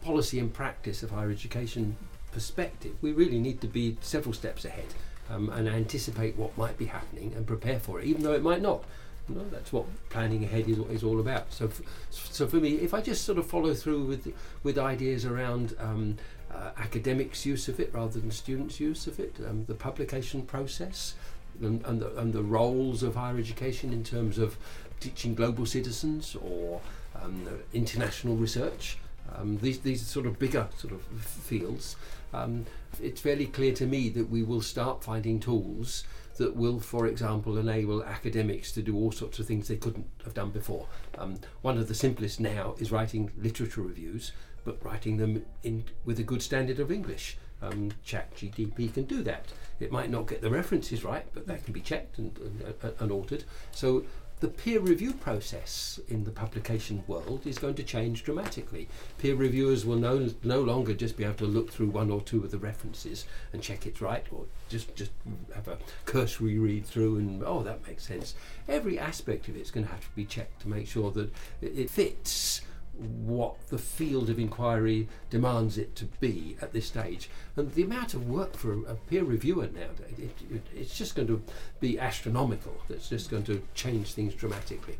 policy 0.04 0.40
and 0.40 0.54
practice 0.54 1.02
of 1.02 1.12
higher 1.12 1.32
education 1.32 1.98
perspective, 2.32 2.96
we 3.02 3.14
really 3.14 3.40
need 3.40 3.62
to 3.62 3.68
be 3.68 3.98
several 4.02 4.34
steps 4.34 4.66
ahead 4.66 4.94
um, 5.30 5.50
and 5.50 5.68
anticipate 5.68 6.36
what 6.36 6.58
might 6.58 6.78
be 6.78 6.86
happening 6.86 7.34
and 7.36 7.46
prepare 7.48 7.80
for 7.80 8.00
it, 8.00 8.06
even 8.06 8.24
though 8.24 8.34
it 8.34 8.44
might 8.44 8.62
not. 8.62 8.84
You 9.28 9.36
know, 9.36 9.46
that's 9.52 9.74
what 9.74 9.86
planning 10.10 10.44
ahead 10.44 10.70
is, 10.70 10.78
is 10.78 11.04
all 11.04 11.20
about. 11.20 11.52
So, 11.52 11.66
f- 11.66 11.82
so 12.12 12.46
for 12.46 12.58
me, 12.58 12.74
if 12.74 12.94
I 12.94 13.02
just 13.02 13.26
sort 13.26 13.40
of 13.40 13.48
follow 13.48 13.74
through 13.74 14.04
with 14.04 14.32
with 14.62 14.78
ideas 14.78 15.26
around 15.26 15.76
um, 15.80 16.18
uh, 16.54 16.72
academics' 16.78 17.46
use 17.46 17.68
of 17.68 17.80
it 17.80 17.92
rather 17.94 18.20
than 18.20 18.30
students' 18.30 18.80
use 18.80 19.08
of 19.08 19.20
it, 19.20 19.36
um, 19.48 19.66
the 19.66 19.74
publication 19.74 20.44
process, 20.44 21.16
and, 21.62 21.84
and, 21.86 22.02
the, 22.02 22.18
and 22.18 22.34
the 22.34 22.44
roles 22.44 23.04
of 23.04 23.16
higher 23.16 23.38
education 23.38 23.94
in 23.94 24.04
terms 24.04 24.38
of 24.38 24.58
teaching 25.00 25.36
global 25.36 25.66
citizens 25.66 26.36
or 26.36 26.82
um, 27.22 27.48
international 27.74 28.36
research. 28.36 28.98
Um, 29.34 29.58
these 29.58 29.80
these 29.80 30.06
sort 30.06 30.26
of 30.26 30.40
bigger 30.40 30.68
sort 30.78 30.94
of 30.94 31.02
fields. 31.02 31.96
Um, 32.34 32.66
it's 33.02 33.22
fairly 33.22 33.48
clear 33.48 33.74
to 33.74 33.86
me 33.86 34.10
that 34.10 34.30
we 34.30 34.44
will 34.44 34.62
start 34.62 35.04
finding 35.04 35.40
tools 35.40 36.04
that 36.38 36.56
will, 36.56 36.80
for 36.80 37.08
example, 37.08 37.58
enable 37.58 38.04
academics 38.04 38.72
to 38.74 38.82
do 38.82 38.96
all 38.96 39.12
sorts 39.12 39.40
of 39.40 39.46
things 39.46 39.68
they 39.68 39.78
couldn't 39.78 40.08
have 40.24 40.34
done 40.34 40.50
before. 40.50 40.88
Um, 41.18 41.40
one 41.62 41.78
of 41.78 41.88
the 41.88 41.94
simplest 41.94 42.40
now 42.40 42.76
is 42.78 42.92
writing 42.92 43.32
literature 43.38 43.82
reviews, 43.82 44.34
but 44.66 44.84
writing 44.84 45.18
them 45.18 45.46
in 45.64 45.86
with 46.04 46.20
a 46.20 46.24
good 46.24 46.42
standard 46.42 46.80
of 46.80 46.92
English. 46.92 47.38
Um, 47.62 47.92
ChatGTP 48.06 48.94
can 48.94 49.06
do 49.06 49.24
that. 49.24 49.46
It 49.80 49.92
might 49.92 50.10
not 50.10 50.28
get 50.28 50.42
the 50.42 50.50
references 50.50 51.04
right, 51.04 51.26
but 51.34 51.48
that 51.48 51.64
can 51.64 51.74
be 51.74 51.82
checked 51.82 52.18
and, 52.18 52.38
and, 52.38 52.94
and 53.00 53.12
altered. 53.12 53.46
So 53.72 54.04
the 54.46 54.52
peer 54.52 54.80
review 54.80 55.12
process 55.12 56.00
in 56.08 56.24
the 56.24 56.30
publication 56.30 57.04
world 57.08 57.48
is 57.48 57.58
going 57.58 57.74
to 57.74 57.82
change 57.82 58.24
dramatically. 58.24 58.88
Peer 59.18 59.34
reviewers 59.34 59.88
will 59.88 59.96
no, 59.96 60.30
no 60.44 60.62
longer 60.62 60.94
just 60.94 61.18
be 61.18 61.24
able 61.24 61.34
to 61.34 61.46
look 61.46 61.72
through 61.72 61.90
one 61.90 62.12
or 62.12 62.22
two 62.22 62.44
of 62.44 62.52
the 62.52 62.58
references 62.60 63.26
and 63.54 63.64
check 63.64 63.88
it's 63.88 64.02
right, 64.02 64.24
or 64.32 64.46
just, 64.70 64.96
just 64.96 65.10
have 65.56 65.68
a 65.68 65.80
cursory 66.06 66.60
read 66.60 66.86
through 66.86 67.18
and, 67.18 67.42
oh, 67.44 67.64
that 67.64 67.88
makes 67.88 68.06
sense. 68.06 68.36
Every 68.68 69.00
aspect 69.00 69.48
of 69.48 69.56
it's 69.58 69.72
going 69.72 69.88
to 69.88 69.92
have 69.92 70.04
to 70.04 70.16
be 70.16 70.26
checked 70.26 70.62
to 70.62 70.70
make 70.70 70.88
sure 70.88 71.10
that 71.10 71.34
it, 71.60 71.80
it 71.80 71.90
fits 71.90 72.62
what 72.98 73.56
the 73.68 73.78
field 73.78 74.30
of 74.30 74.40
inquiry 74.40 75.08
demands 75.30 75.78
it 75.78 75.96
to 75.96 76.06
be 76.06 76.58
at 76.62 76.74
this 76.74 76.88
stage. 76.88 77.30
And 77.56 77.74
the 77.74 77.84
amount 77.84 78.14
of 78.14 78.30
work 78.30 78.56
for 78.56 78.74
a, 78.74 78.80
a 78.92 78.96
peer 78.96 79.24
reviewer 79.24 79.68
nowadays, 79.68 80.18
it, 80.18 80.36
it, 80.50 80.62
it's 80.76 80.98
just 80.98 81.16
going 81.16 81.28
to 81.28 81.42
be 81.80 82.00
astronomical. 82.00 82.76
It's 82.90 83.10
just 83.10 83.30
going 83.30 83.44
to 83.44 83.62
change 83.74 84.14
things 84.14 84.34
dramatically. 84.34 84.98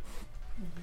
Mm-hmm. 0.60 0.82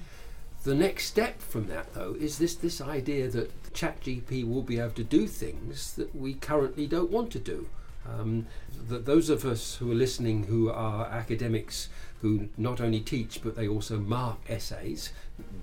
The 0.63 0.75
next 0.75 1.07
step 1.07 1.41
from 1.41 1.67
that, 1.67 1.93
though, 1.93 2.15
is 2.17 2.37
this, 2.37 2.55
this 2.55 2.79
idea 2.79 3.27
that 3.29 3.73
ChatGPT 3.73 4.47
will 4.47 4.61
be 4.61 4.79
able 4.79 4.91
to 4.91 5.03
do 5.03 5.27
things 5.27 5.93
that 5.95 6.15
we 6.15 6.35
currently 6.35 6.87
don't 6.87 7.11
want 7.11 7.31
to 7.31 7.39
do. 7.39 7.67
Um, 8.07 8.47
that 8.89 9.05
those 9.05 9.29
of 9.29 9.45
us 9.45 9.75
who 9.75 9.91
are 9.91 9.95
listening 9.95 10.43
who 10.43 10.69
are 10.69 11.05
academics 11.05 11.87
who 12.21 12.49
not 12.57 12.81
only 12.81 12.99
teach 12.99 13.41
but 13.41 13.55
they 13.55 13.67
also 13.67 13.97
mark 13.97 14.39
essays, 14.49 15.13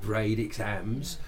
grade 0.01 0.39
exams, 0.39 1.19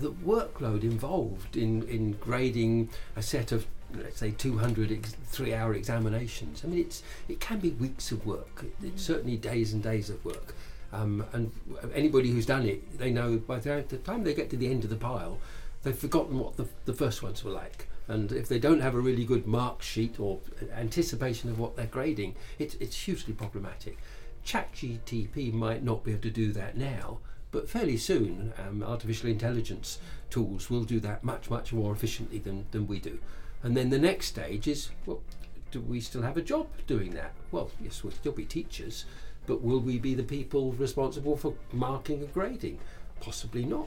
the 0.00 0.10
workload 0.10 0.82
involved 0.82 1.56
in, 1.56 1.82
in 1.88 2.12
grading 2.14 2.90
a 3.16 3.22
set 3.22 3.52
of 3.52 3.66
let's 3.96 4.18
say 4.18 4.32
200 4.32 4.90
ex- 4.90 5.14
three 5.26 5.54
hour 5.54 5.74
examinations. 5.74 6.62
I 6.64 6.68
mean 6.68 6.80
it's 6.80 7.02
it 7.28 7.40
can 7.40 7.60
be 7.60 7.70
weeks 7.70 8.10
of 8.12 8.26
work. 8.26 8.64
It's 8.82 9.02
certainly 9.02 9.36
days 9.36 9.72
and 9.72 9.82
days 9.82 10.10
of 10.10 10.24
work. 10.24 10.54
Um, 10.92 11.24
and 11.32 11.50
anybody 11.92 12.30
who's 12.30 12.46
done 12.46 12.66
it 12.66 12.98
they 12.98 13.10
know 13.10 13.36
by 13.38 13.58
the 13.58 13.82
time 13.82 14.22
they 14.22 14.34
get 14.34 14.50
to 14.50 14.56
the 14.56 14.68
end 14.68 14.84
of 14.84 14.90
the 14.90 14.96
pile 14.96 15.38
they've 15.82 15.96
forgotten 15.96 16.38
what 16.38 16.56
the, 16.56 16.68
the 16.84 16.92
first 16.92 17.22
ones 17.22 17.42
were 17.44 17.50
like. 17.50 17.88
And 18.06 18.30
if 18.32 18.48
they 18.48 18.58
don't 18.58 18.80
have 18.80 18.94
a 18.94 19.00
really 19.00 19.24
good 19.24 19.46
mark 19.46 19.82
sheet 19.82 20.20
or 20.20 20.40
anticipation 20.74 21.50
of 21.50 21.58
what 21.58 21.76
they're 21.76 21.86
grading 21.86 22.36
it's, 22.58 22.74
it's 22.76 22.96
hugely 22.96 23.32
problematic. 23.32 23.98
ChatGTP 24.44 25.52
might 25.52 25.82
not 25.82 26.04
be 26.04 26.12
able 26.12 26.22
to 26.22 26.30
do 26.30 26.52
that 26.52 26.76
now 26.76 27.18
but 27.54 27.68
fairly 27.68 27.96
soon, 27.96 28.52
um, 28.58 28.82
artificial 28.82 29.30
intelligence 29.30 30.00
tools 30.28 30.68
will 30.68 30.82
do 30.82 30.98
that 30.98 31.22
much, 31.22 31.48
much 31.48 31.72
more 31.72 31.92
efficiently 31.92 32.40
than, 32.40 32.66
than 32.72 32.88
we 32.88 32.98
do. 32.98 33.20
And 33.62 33.76
then 33.76 33.90
the 33.90 33.98
next 33.98 34.26
stage 34.26 34.66
is 34.66 34.90
well, 35.06 35.22
do 35.70 35.80
we 35.80 36.00
still 36.00 36.22
have 36.22 36.36
a 36.36 36.42
job 36.42 36.66
doing 36.88 37.14
that? 37.14 37.30
Well, 37.52 37.70
yes, 37.80 38.02
we'll 38.02 38.12
still 38.12 38.32
be 38.32 38.44
teachers, 38.44 39.04
but 39.46 39.62
will 39.62 39.78
we 39.78 40.00
be 40.00 40.14
the 40.14 40.24
people 40.24 40.72
responsible 40.72 41.36
for 41.36 41.54
marking 41.72 42.22
and 42.22 42.34
grading? 42.34 42.80
Possibly 43.20 43.64
not. 43.64 43.86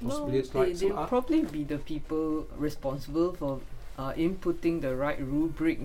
Possibly 0.00 0.32
no, 0.34 0.38
it's 0.38 0.54
like 0.54 0.74
they, 0.76 0.86
will 0.86 1.06
probably 1.08 1.42
be 1.42 1.64
the 1.64 1.78
people 1.78 2.46
responsible 2.56 3.32
for 3.32 3.60
uh, 3.98 4.12
inputting 4.12 4.80
the 4.80 4.94
right 4.94 5.20
rubric 5.20 5.80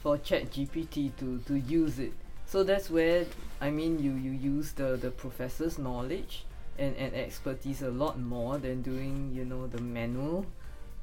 for 0.00 0.16
ChatGPT 0.16 1.10
to, 1.18 1.40
to 1.40 1.58
use 1.58 1.98
it. 1.98 2.12
So 2.46 2.62
that's 2.62 2.88
where 2.88 3.26
I 3.60 3.70
mean 3.70 3.98
you, 3.98 4.12
you 4.12 4.30
use 4.30 4.70
the, 4.72 4.96
the 4.96 5.10
professor's 5.10 5.76
knowledge 5.76 6.44
and, 6.78 6.96
and 6.96 7.14
expertise 7.14 7.82
a 7.82 7.90
lot 7.90 8.18
more 8.18 8.58
than 8.58 8.82
doing 8.82 9.32
you 9.34 9.44
know 9.44 9.66
the 9.66 9.80
manual 9.80 10.46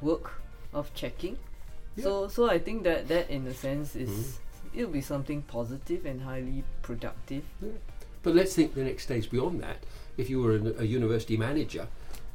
work 0.01 0.41
of 0.73 0.93
checking 0.93 1.37
yeah. 1.95 2.03
so 2.03 2.27
so 2.27 2.49
i 2.49 2.57
think 2.57 2.83
that 2.83 3.07
that 3.07 3.29
in 3.29 3.45
a 3.47 3.53
sense 3.53 3.95
is 3.95 4.09
mm-hmm. 4.09 4.79
it'll 4.79 4.91
be 4.91 5.01
something 5.01 5.41
positive 5.43 6.05
and 6.05 6.21
highly 6.21 6.63
productive 6.81 7.43
yeah. 7.61 7.69
but 8.23 8.35
let's 8.35 8.55
think 8.55 8.73
the 8.73 8.83
next 8.83 9.03
stage 9.03 9.29
beyond 9.29 9.61
that 9.61 9.77
if 10.17 10.29
you 10.29 10.41
were 10.41 10.55
a, 10.55 10.81
a 10.81 10.85
university 10.85 11.37
manager 11.37 11.87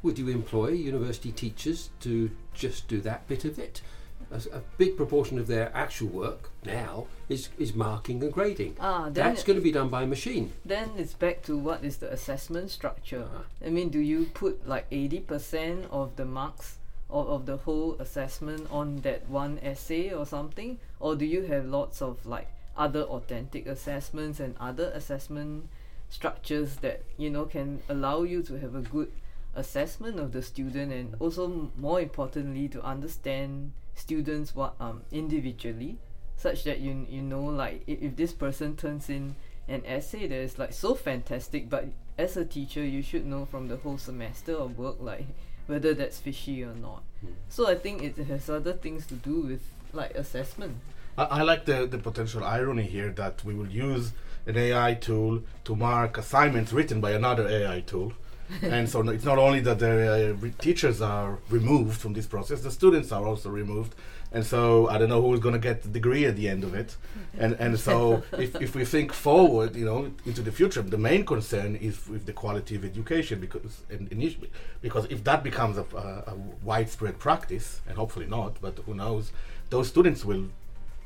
would 0.03 0.19
you 0.19 0.29
employ 0.29 0.69
university 0.69 1.33
teachers 1.33 1.91
to 2.01 2.31
just 2.55 2.89
do 2.89 3.01
that 3.01 3.27
bit 3.29 3.45
of 3.45 3.59
it 3.59 3.83
a, 4.31 4.57
a, 4.57 4.61
big 4.79 4.97
proportion 4.97 5.39
of 5.39 5.47
their 5.47 5.75
actual 5.75 6.09
work 6.09 6.51
now 6.65 7.07
is, 7.29 7.49
is 7.59 7.75
marking 7.75 8.23
and 8.23 8.33
grading. 8.33 8.77
Ah, 8.81 9.09
That's 9.11 9.43
going 9.43 9.59
to 9.59 9.63
be 9.63 9.73
done 9.73 9.89
by 9.89 10.07
machine. 10.07 10.53
Then 10.65 10.91
it's 10.97 11.15
back 11.15 11.43
to 11.45 11.57
what 11.57 11.85
is 11.85 11.99
the 11.99 12.13
assessment 12.13 12.71
structure. 12.71 13.23
Uh-huh. 13.23 13.43
I 13.67 13.71
mean, 13.71 13.89
do 13.89 13.99
you 13.99 14.27
put 14.27 14.69
like 14.69 14.89
80% 14.91 15.91
of 15.91 16.17
the 16.17 16.25
marks 16.25 16.79
of, 17.09 17.29
of 17.29 17.47
the 17.47 17.59
whole 17.59 17.97
assessment 17.99 18.69
on 18.71 19.01
that 19.01 19.29
one 19.29 19.59
essay 19.63 20.13
or 20.13 20.25
something? 20.27 20.79
Or 21.01 21.17
do 21.17 21.25
you 21.25 21.43
have 21.43 21.67
lots 21.67 22.01
of 22.01 22.25
like 22.25 22.49
other 22.77 23.03
authentic 23.03 23.67
assessments 23.67 24.41
and 24.41 24.55
other 24.61 24.91
assessment 24.95 25.69
structures 26.09 26.77
that, 26.77 27.03
you 27.17 27.31
know, 27.31 27.45
can 27.45 27.83
allow 27.89 28.23
you 28.23 28.43
to 28.43 28.59
have 28.59 28.75
a 28.75 28.81
good 28.81 29.13
assessment 29.55 30.19
of 30.21 30.33
the 30.33 30.43
student 30.43 30.93
and 30.93 31.15
also 31.19 31.71
more 31.77 32.01
importantly 32.01 32.69
to 32.69 32.81
understand 32.83 33.73
students 34.01 34.55
what 34.55 34.75
um 34.81 35.03
individually 35.13 35.99
such 36.37 36.65
that 36.65 36.81
you 36.81 37.07
you 37.09 37.21
know 37.21 37.43
like 37.43 37.83
if, 37.87 38.03
if 38.03 38.17
this 38.17 38.33
person 38.33 38.75
turns 38.77 39.11
in 39.11 39.37
an 39.69 39.83
essay 39.87 40.27
that 40.27 40.35
is 40.35 40.59
like 40.59 40.73
so 40.73 40.95
fantastic 40.95 41.69
but 41.69 41.85
as 42.19 42.37
a 42.37 42.45
teacher 42.45 42.85
you 42.85 43.03
should 43.03 43.27
know 43.27 43.45
from 43.45 43.69
the 43.69 43.77
whole 43.77 43.99
semester 43.99 44.55
of 44.55 44.79
work 44.79 44.97
like 45.01 45.27
whether 45.67 45.95
that's 45.95 46.19
fishy 46.19 46.65
or 46.65 46.75
not. 46.75 47.03
Mm. 47.25 47.35
so 47.49 47.69
i 47.69 47.75
think 47.75 48.03
it 48.03 48.17
has 48.27 48.49
other 48.49 48.73
things 48.73 49.07
to 49.07 49.15
do 49.15 49.41
with 49.41 49.63
like 49.93 50.15
assessment. 50.15 50.77
I, 51.19 51.25
I 51.25 51.43
like 51.43 51.65
the, 51.65 51.87
the 51.87 51.99
potential 51.99 52.45
irony 52.45 52.85
here 52.85 53.11
that 53.11 53.45
we 53.45 53.55
will 53.55 53.69
use 53.69 54.13
an 54.47 54.57
ai 54.57 54.95
tool 54.95 55.43
to 55.65 55.77
mark 55.77 56.17
assignments 56.17 56.73
written 56.73 57.01
by 57.01 57.11
another 57.11 57.47
ai 57.49 57.81
tool 57.81 58.13
and 58.63 58.89
so 58.89 59.07
it's 59.09 59.25
not 59.25 59.39
only 59.39 59.61
that 59.61 59.79
the 59.79 60.31
uh, 60.31 60.35
re- 60.35 60.53
teachers 60.59 61.01
are 61.01 61.39
removed 61.49 62.01
from 62.01 62.13
this 62.13 62.27
process, 62.27 62.61
the 62.63 62.71
students 62.71 63.13
are 63.13 63.27
also 63.27 63.51
removed. 63.51 63.95
And 64.33 64.47
so 64.47 64.89
I 64.89 64.97
don't 64.99 65.09
know 65.09 65.21
who's 65.21 65.41
going 65.41 65.55
to 65.55 65.59
get 65.61 65.83
the 65.83 65.89
degree 65.89 66.25
at 66.25 66.37
the 66.37 66.49
end 66.49 66.63
of 66.63 66.75
it. 66.75 66.97
And 67.37 67.55
and 67.55 67.79
so 67.79 68.23
if, 68.39 68.55
if 68.61 68.75
we 68.77 68.85
think 68.85 69.13
forward, 69.13 69.75
you 69.75 69.85
know, 69.85 70.13
into 70.25 70.43
the 70.43 70.53
future, 70.53 70.83
the 70.83 70.99
main 70.99 71.25
concern 71.25 71.77
is 71.77 72.07
with 72.07 72.27
the 72.27 72.33
quality 72.33 72.77
of 72.77 72.85
education 72.85 73.41
because 73.41 73.83
initially, 73.91 74.51
because 74.83 75.07
if 75.07 75.25
that 75.25 75.43
becomes 75.43 75.79
a, 75.79 75.87
a, 75.95 76.33
a 76.33 76.35
widespread 76.63 77.19
practice, 77.19 77.81
and 77.89 77.97
hopefully 77.97 78.27
not, 78.27 78.61
but 78.61 78.79
who 78.87 78.95
knows, 78.95 79.33
those 79.71 79.89
students 79.89 80.25
will 80.25 80.47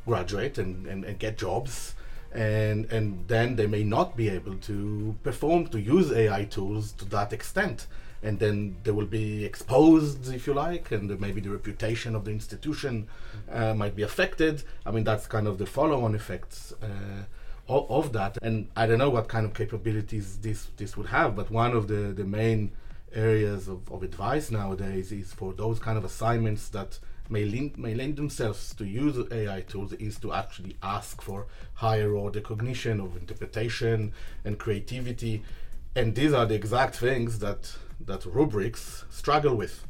graduate 0.05 0.59
and, 0.59 0.87
and, 0.87 1.05
and 1.05 1.19
get 1.19 1.39
jobs 1.39 1.95
and 2.35 2.91
and 2.93 3.27
then 3.29 3.57
they 3.57 3.67
may 3.67 3.85
not 3.85 4.17
be 4.17 4.29
able 4.29 4.57
to 4.57 5.15
perform 5.23 5.69
to 5.69 5.81
use 5.81 6.11
AI 6.13 6.45
tools 6.45 6.93
to 6.93 7.05
that 7.07 7.33
extent. 7.33 7.87
And 8.23 8.39
then 8.39 8.77
they 8.85 8.91
will 8.91 9.07
be 9.07 9.45
exposed 9.45 10.33
if 10.33 10.47
you 10.47 10.55
like 10.55 10.91
and 10.91 11.21
maybe 11.21 11.43
the 11.43 11.51
reputation 11.51 12.15
of 12.15 12.25
the 12.25 12.31
institution 12.31 13.07
uh, 13.53 13.75
might 13.75 13.95
be 13.95 14.03
affected. 14.03 14.63
I 14.85 14.91
mean 14.91 15.05
that's 15.05 15.27
kind 15.27 15.47
of 15.47 15.59
the 15.59 15.67
follow-on 15.67 16.15
effects 16.15 16.73
uh, 16.83 17.25
of, 17.69 17.91
of, 17.91 18.13
that. 18.15 18.39
And 18.43 18.69
i 18.77 18.87
don't 18.87 18.99
know 18.99 19.11
what 19.11 19.29
kind 19.29 19.47
of 19.47 19.55
capabilities 19.55 20.39
this 20.39 20.69
this 20.77 20.97
would 20.97 21.07
have 21.07 21.37
but 21.37 21.51
one 21.51 21.73
of 21.73 21.87
the 21.89 22.13
the 22.21 22.25
main 22.25 22.73
areas 23.15 23.69
of, 23.69 23.81
of 23.93 24.03
advice 24.03 24.51
nowadays 24.51 25.13
is 25.13 25.33
for 25.33 25.53
those 25.53 25.79
kind 25.79 25.97
of 25.97 26.05
assignments 26.05 26.69
that 26.71 26.99
may, 27.29 27.45
link, 27.45 27.79
may 27.79 27.95
lend 27.95 28.17
themselves 28.17 28.75
to 28.75 28.85
use 28.85 29.17
AI 29.33 29.61
tools 29.63 29.93
is 29.95 30.19
to 30.21 30.33
actually 30.33 30.77
ask 30.83 31.23
for 31.23 31.47
higher 31.75 32.13
order 32.15 32.41
cognition 32.41 33.01
of 33.01 33.17
interpretation 33.17 34.13
and 34.45 34.59
creativity. 34.59 35.43
And 35.97 36.15
these 36.15 36.33
are 36.33 36.45
the 36.47 36.55
exact 36.55 36.97
things 36.97 37.39
that, 37.39 37.73
that 38.07 38.25
rubrics 38.27 39.05
struggle 39.11 39.55
with. 39.55 39.87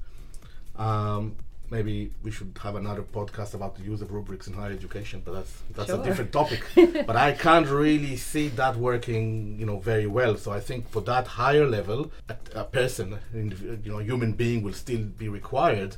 Um, 0.76 1.36
maybe 1.70 2.12
we 2.22 2.30
should 2.30 2.56
have 2.62 2.76
another 2.76 3.02
podcast 3.02 3.54
about 3.54 3.74
the 3.76 3.82
use 3.82 4.02
of 4.02 4.12
rubrics 4.12 4.46
in 4.46 4.52
higher 4.52 4.70
education, 4.72 5.22
but 5.24 5.32
that's 5.32 5.62
that's 5.74 5.88
Sure. 5.90 6.00
a 6.00 6.04
different 6.04 6.32
topic. 6.40 6.62
but 7.06 7.16
I 7.16 7.32
can't 7.32 7.66
really 7.68 8.16
see 8.16 8.48
that 8.48 8.76
working, 8.76 9.58
you 9.58 9.66
know, 9.66 9.78
very 9.78 10.06
well. 10.06 10.36
So 10.36 10.52
I 10.52 10.60
think 10.60 10.88
for 10.90 11.00
that 11.02 11.26
higher 11.26 11.66
level, 11.66 12.12
a, 12.28 12.36
a 12.54 12.64
person, 12.64 13.18
you 13.32 13.80
know, 13.90 13.98
a 14.00 14.04
human 14.04 14.32
being 14.32 14.62
will 14.62 14.72
still 14.74 15.02
be 15.02 15.28
required. 15.28 15.96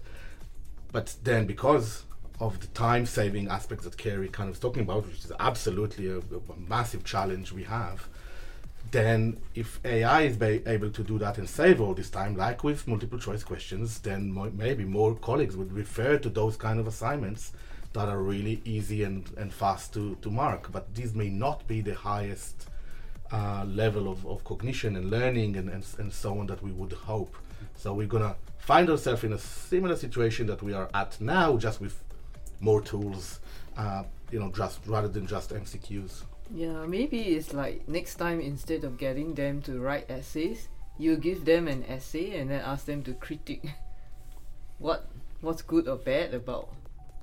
But 0.97 1.15
then 1.25 1.45
because 1.45 2.05
of 2.41 2.59
the 2.59 2.69
time-saving 2.69 3.49
aspects 3.49 3.85
that 3.85 3.99
Kerry 3.99 4.29
kind 4.29 4.49
of 4.49 4.59
talking 4.59 4.83
about, 4.83 5.05
which 5.07 5.27
is 5.27 5.33
absolutely 5.39 6.09
a, 6.09 6.21
a 6.21 6.57
massive 6.57 7.05
challenge 7.05 7.53
we 7.53 7.65
have, 7.65 8.09
then 8.93 9.39
if 9.55 9.79
AI 9.85 10.23
is 10.23 10.41
able 10.41 10.89
to 10.89 11.03
do 11.03 11.19
that 11.19 11.37
and 11.37 11.47
save 11.47 11.83
all 11.83 11.93
this 11.93 12.09
time, 12.09 12.35
like 12.35 12.65
with 12.65 12.89
multiple 12.89 13.19
choice 13.19 13.45
questions, 13.45 13.99
then 13.99 14.33
mo- 14.33 14.53
maybe 14.55 14.87
more 14.87 15.15
colleagues 15.15 15.55
would 15.55 15.71
refer 15.71 16.17
to 16.17 16.31
those 16.31 16.57
kind 16.57 16.81
of 16.81 16.87
assignments 16.87 17.53
that 17.93 18.09
are 18.09 18.23
really 18.23 18.63
easy 18.65 19.03
and, 19.03 19.31
and 19.37 19.53
fast 19.53 19.93
to, 19.93 20.17
to 20.23 20.31
mark. 20.31 20.73
But 20.73 20.95
these 20.95 21.13
may 21.15 21.29
not 21.29 21.69
be 21.69 21.83
the 21.83 21.95
highest 21.95 22.71
uh, 23.31 23.67
level 23.69 24.11
of, 24.11 24.27
of 24.27 24.45
cognition 24.45 24.97
and 24.97 25.11
learning 25.11 25.59
and, 25.59 25.69
and, 25.69 25.85
and 25.99 26.11
so 26.11 26.39
on 26.39 26.47
that 26.47 26.63
we 26.63 26.71
would 26.71 26.95
hope. 26.95 27.37
So 27.75 27.93
we're 27.93 28.07
going 28.07 28.23
to 28.23 28.35
find 28.67 28.91
ourselves 28.91 29.23
in 29.23 29.33
a 29.33 29.39
similar 29.39 29.95
situation 29.95 30.49
that 30.49 30.61
we 30.61 30.73
are 30.73 30.91
at 30.93 31.21
now, 31.21 31.57
just 31.57 31.81
with 31.81 32.03
more 32.59 32.81
tools, 32.81 33.39
uh, 33.77 34.03
you 34.33 34.41
know, 34.41 34.51
just 34.51 34.81
rather 34.87 35.07
than 35.07 35.25
just 35.25 35.51
MCQs. 35.51 36.25
Yeah, 36.53 36.85
maybe 36.85 37.37
it's 37.37 37.55
like 37.55 37.89
next 37.89 38.17
time 38.17 38.41
instead 38.41 38.83
of 38.83 38.99
getting 38.99 39.35
them 39.35 39.63
to 39.63 39.79
write 39.79 40.11
essays, 40.11 40.67
you 40.99 41.17
give 41.17 41.45
them 41.45 41.69
an 41.69 41.85
essay 41.85 42.41
and 42.41 42.51
then 42.51 42.61
ask 42.61 42.87
them 42.87 43.05
to 43.05 43.15
critique 43.15 43.71
what 44.79 45.07
what's 45.43 45.63
good 45.63 45.87
or 45.87 45.97
bad 45.97 46.35
about 46.35 46.69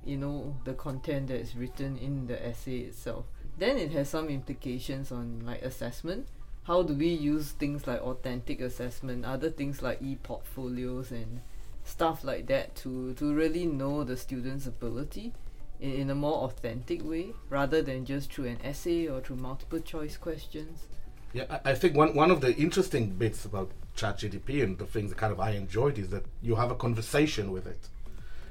you 0.06 0.16
know 0.16 0.56
the 0.64 0.74
content 0.74 1.28
that 1.28 1.40
is 1.40 1.58
written 1.58 1.98
in 1.98 2.28
the 2.28 2.40
essay 2.48 2.78
itself. 2.88 3.26
Then 3.58 3.78
it 3.78 3.92
has 3.92 4.08
some 4.08 4.30
implications 4.30 5.12
on 5.12 5.44
like 5.46 5.62
assessment. 5.62 6.28
How 6.64 6.82
do 6.82 6.94
we 6.94 7.08
use 7.08 7.52
things 7.52 7.88
like 7.88 8.02
authentic 8.02 8.62
assessment, 8.62 9.26
other 9.26 9.50
things 9.50 9.82
like 9.82 10.02
e-portfolios 10.02 11.12
and 11.12 11.42
stuff 11.84 12.24
like 12.24 12.48
that 12.48 12.76
to 12.76 13.14
to 13.16 13.34
really 13.34 13.66
know 13.66 14.04
the 14.06 14.16
student's 14.16 14.66
ability 14.66 15.34
in, 15.80 15.92
in 15.92 16.10
a 16.10 16.16
more 16.16 16.46
authentic 16.46 17.04
way 17.04 17.34
rather 17.50 17.82
than 17.82 18.06
just 18.06 18.32
through 18.32 18.46
an 18.46 18.60
essay 18.64 19.08
or 19.08 19.20
through 19.20 19.36
multiple 19.36 19.80
choice 19.80 20.16
questions. 20.18 20.88
Yeah, 21.34 21.46
I, 21.50 21.72
I 21.72 21.76
think 21.76 21.96
one, 21.96 22.16
one 22.16 22.32
of 22.32 22.42
the 22.42 22.56
interesting 22.56 23.10
bits 23.10 23.44
about 23.44 23.72
ChatGTP 23.98 24.64
and 24.64 24.78
the 24.78 24.86
things 24.86 25.10
that 25.10 25.18
kind 25.18 25.34
of 25.34 25.40
I 25.40 25.52
enjoyed 25.52 25.98
is 25.98 26.10
that 26.10 26.26
you 26.42 26.56
have 26.56 26.72
a 26.72 26.76
conversation 26.76 27.52
with 27.52 27.68
it, 27.68 27.90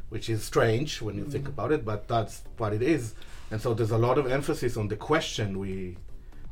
which 0.08 0.28
is 0.28 0.42
strange 0.42 1.00
when 1.00 1.16
you 1.16 1.24
think 1.24 1.44
mm. 1.44 1.48
about 1.48 1.72
it, 1.72 1.84
but 1.84 2.08
that's 2.08 2.42
what 2.58 2.72
it 2.72 2.82
is. 2.82 3.14
And 3.50 3.60
so 3.60 3.72
there's 3.72 3.90
a 3.90 3.98
lot 3.98 4.18
of 4.18 4.30
emphasis 4.30 4.76
on 4.76 4.88
the 4.88 4.96
question 4.96 5.58
we 5.58 5.96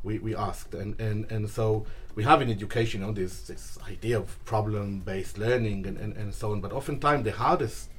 we, 0.03 0.19
we 0.19 0.35
asked, 0.35 0.75
and, 0.75 0.99
and, 1.01 1.31
and 1.31 1.49
so 1.49 1.87
we 2.15 2.25
have 2.25 2.43
in 2.43 2.51
education, 2.51 3.01
you 3.01 3.07
know, 3.07 3.13
this 3.13 3.43
this 3.43 3.79
idea 3.89 4.19
of 4.19 4.45
problem 4.45 5.01
based 5.01 5.39
learning 5.39 5.87
and, 5.87 5.99
and, 5.99 6.17
and 6.17 6.35
so 6.35 6.53
on. 6.53 6.61
But 6.61 6.73
oftentimes 6.73 7.25
the 7.25 7.33
hardest 7.33 7.91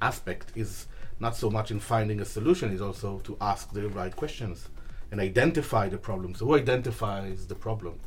aspect 0.00 0.52
is 0.54 0.86
not 1.20 1.36
so 1.36 1.50
much 1.50 1.70
in 1.70 1.80
finding 1.80 2.20
a 2.20 2.24
solution, 2.24 2.72
is 2.72 2.80
also 2.80 3.18
to 3.20 3.36
ask 3.40 3.72
the 3.72 3.88
right 3.88 4.14
questions 4.14 4.68
and 5.10 5.20
identify 5.20 5.88
the 5.88 5.98
problem. 5.98 6.34
So 6.34 6.46
who 6.46 6.56
identifies 6.56 7.46
the 7.46 7.54
problem? 7.54 8.00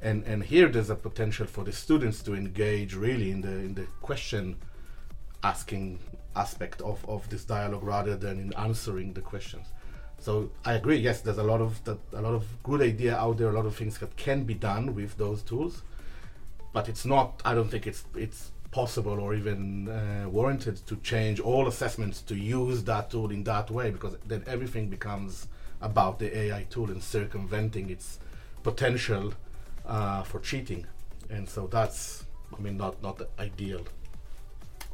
And 0.00 0.24
and 0.24 0.42
here 0.42 0.68
there's 0.68 0.90
a 0.90 0.96
potential 0.96 1.46
for 1.46 1.64
the 1.64 1.72
students 1.72 2.22
to 2.24 2.34
engage 2.34 2.94
really 2.94 3.30
in 3.30 3.40
the 3.40 3.52
in 3.52 3.74
the 3.74 3.86
question 4.02 4.56
asking 5.42 5.98
aspect 6.36 6.80
of, 6.80 7.04
of 7.08 7.28
this 7.28 7.44
dialogue 7.44 7.82
rather 7.82 8.16
than 8.16 8.38
in 8.38 8.52
answering 8.54 9.12
the 9.12 9.20
questions. 9.20 9.66
So 10.22 10.50
I 10.64 10.74
agree. 10.74 10.98
Yes, 10.98 11.20
there's 11.20 11.38
a 11.38 11.42
lot 11.42 11.60
of 11.60 11.80
a 12.12 12.22
lot 12.22 12.32
of 12.32 12.44
good 12.62 12.80
idea 12.80 13.16
out 13.16 13.38
there. 13.38 13.48
A 13.48 13.52
lot 13.52 13.66
of 13.66 13.74
things 13.74 13.98
that 13.98 14.16
can 14.16 14.44
be 14.44 14.54
done 14.54 14.94
with 14.94 15.18
those 15.18 15.42
tools, 15.42 15.82
but 16.72 16.88
it's 16.88 17.04
not. 17.04 17.42
I 17.44 17.54
don't 17.54 17.68
think 17.68 17.88
it's 17.88 18.04
it's 18.14 18.52
possible 18.70 19.18
or 19.18 19.34
even 19.34 19.88
uh, 19.88 20.28
warranted 20.28 20.76
to 20.86 20.94
change 20.96 21.40
all 21.40 21.66
assessments 21.66 22.22
to 22.22 22.36
use 22.36 22.84
that 22.84 23.10
tool 23.10 23.32
in 23.32 23.42
that 23.44 23.68
way 23.70 23.90
because 23.90 24.16
then 24.24 24.44
everything 24.46 24.88
becomes 24.88 25.48
about 25.80 26.20
the 26.20 26.34
AI 26.38 26.62
tool 26.70 26.88
and 26.90 27.02
circumventing 27.02 27.90
its 27.90 28.20
potential 28.62 29.34
uh, 29.84 30.22
for 30.22 30.38
cheating, 30.38 30.86
and 31.30 31.48
so 31.48 31.66
that's 31.66 32.24
I 32.56 32.60
mean 32.60 32.76
not 32.76 33.02
not 33.02 33.20
ideal. 33.40 33.82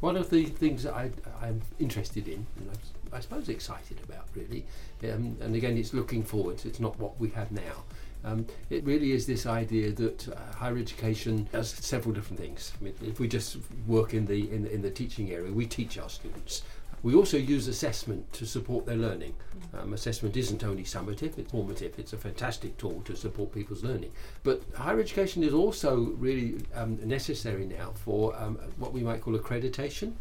One 0.01 0.17
of 0.17 0.31
the 0.31 0.47
things 0.47 0.85
that 0.85 0.95
I, 0.95 1.11
I'm 1.43 1.61
interested 1.79 2.29
in, 2.29 2.47
and 2.57 2.71
I, 2.71 2.75
I 3.13 3.21
suppose 3.21 3.49
excited 3.49 4.01
about 4.03 4.27
really, 4.35 4.65
um, 5.05 5.37
and 5.41 5.55
again 5.55 5.77
it's 5.77 5.95
looking 5.95 6.23
forwards, 6.23 6.65
it's 6.65 6.81
not 6.81 6.99
what 6.99 7.19
we 7.21 7.31
have 7.31 7.51
now. 7.53 7.85
Um, 8.25 8.47
it 8.69 8.85
really 8.85 9.13
is 9.13 9.27
this 9.27 9.47
idea 9.47 9.93
that 9.93 10.29
uh, 10.29 10.37
higher 10.57 10.77
education 10.77 11.49
does 11.53 11.71
several 11.71 12.13
different 12.13 12.41
things. 12.41 12.73
I 12.81 12.85
mean, 12.85 12.95
if 13.05 13.21
we 13.21 13.29
just 13.29 13.59
work 13.87 14.13
in 14.13 14.27
the, 14.27 14.51
in, 14.53 14.67
in 14.67 14.83
the 14.83 14.91
teaching 14.91 15.31
area, 15.31 15.53
we 15.53 15.67
teach 15.67 15.99
our 15.99 16.09
students. 16.09 16.63
We 17.03 17.15
also 17.15 17.37
use 17.37 17.69
assessment 17.69 18.33
to 18.33 18.45
support 18.45 18.87
their 18.87 18.97
learning. 18.97 19.35
Um, 19.73 19.93
assessment 19.93 20.37
isn't 20.37 20.65
only 20.65 20.83
summative, 20.83 21.39
it's 21.39 21.51
formative. 21.53 21.97
It's 21.97 22.13
a 22.13 22.17
fantastic 22.17 22.77
tool 22.77 23.03
to 23.05 23.15
support 23.15 23.53
people's 23.53 23.85
learning. 23.85 24.11
But 24.43 24.63
higher 24.75 24.99
education 24.99 25.45
is 25.45 25.55
also 25.55 25.97
really 26.19 26.57
um, 26.75 26.99
necessary 27.07 27.67
now 27.67 27.93
for 27.95 28.37
um, 28.37 28.59
what 28.79 28.93
we 28.93 29.03
might 29.03 29.21
call 29.21 29.39
accreditation. 29.39 30.15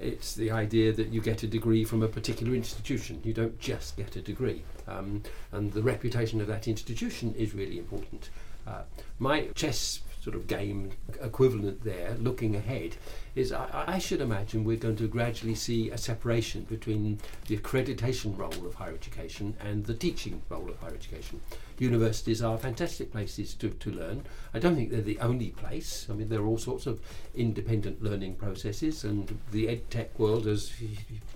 It's 0.00 0.34
the 0.34 0.50
idea 0.50 0.92
that 0.92 1.08
you 1.08 1.20
get 1.20 1.42
a 1.42 1.46
degree 1.46 1.84
from 1.84 2.02
a 2.02 2.08
particular 2.08 2.54
institution. 2.54 3.20
You 3.24 3.32
don't 3.32 3.58
just 3.58 3.96
get 3.96 4.16
a 4.16 4.20
degree. 4.20 4.62
Um, 4.86 5.22
and 5.52 5.72
the 5.72 5.82
reputation 5.82 6.40
of 6.40 6.46
that 6.48 6.68
institution 6.68 7.34
is 7.34 7.54
really 7.54 7.78
important. 7.78 8.30
Uh, 8.66 8.82
my 9.18 9.48
chess 9.54 10.00
sort 10.20 10.34
of 10.34 10.46
game 10.46 10.92
equivalent 11.20 11.84
there, 11.84 12.16
looking 12.18 12.56
ahead, 12.56 12.96
is 13.34 13.52
I, 13.52 13.84
I 13.86 13.98
should 13.98 14.20
imagine 14.20 14.64
we're 14.64 14.76
going 14.76 14.96
to 14.96 15.08
gradually 15.08 15.54
see 15.54 15.90
a 15.90 15.98
separation 15.98 16.62
between 16.62 17.18
the 17.48 17.56
accreditation 17.56 18.38
role 18.38 18.66
of 18.66 18.74
higher 18.74 18.94
education 18.94 19.56
and 19.60 19.84
the 19.84 19.94
teaching 19.94 20.42
role 20.48 20.68
of 20.70 20.78
higher 20.78 20.94
education. 20.94 21.40
Universities 21.78 22.40
are 22.40 22.56
fantastic 22.56 23.10
places 23.10 23.54
to, 23.54 23.70
to 23.70 23.90
learn. 23.90 24.24
I 24.52 24.60
don't 24.60 24.76
think 24.76 24.90
they're 24.90 25.00
the 25.00 25.18
only 25.18 25.50
place. 25.50 26.06
I 26.08 26.12
mean, 26.12 26.28
there 26.28 26.40
are 26.40 26.46
all 26.46 26.58
sorts 26.58 26.86
of 26.86 27.00
independent 27.34 28.00
learning 28.00 28.36
processes, 28.36 29.02
and 29.02 29.36
the 29.50 29.68
ed 29.68 29.90
tech 29.90 30.16
world 30.16 30.46
has 30.46 30.72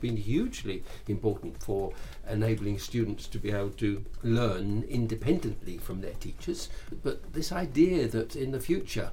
been 0.01 0.17
hugely 0.17 0.85
important 1.09 1.61
for 1.61 1.93
enabling 2.29 2.79
students 2.79 3.27
to 3.27 3.39
be 3.39 3.51
able 3.51 3.71
to 3.71 4.05
learn 4.23 4.85
independently 4.89 5.79
from 5.79 6.01
their 6.01 6.15
teachers. 6.15 6.69
But 7.03 7.33
this 7.33 7.51
idea 7.51 8.07
that 8.07 8.37
in 8.37 8.53
the 8.53 8.61
future, 8.61 9.11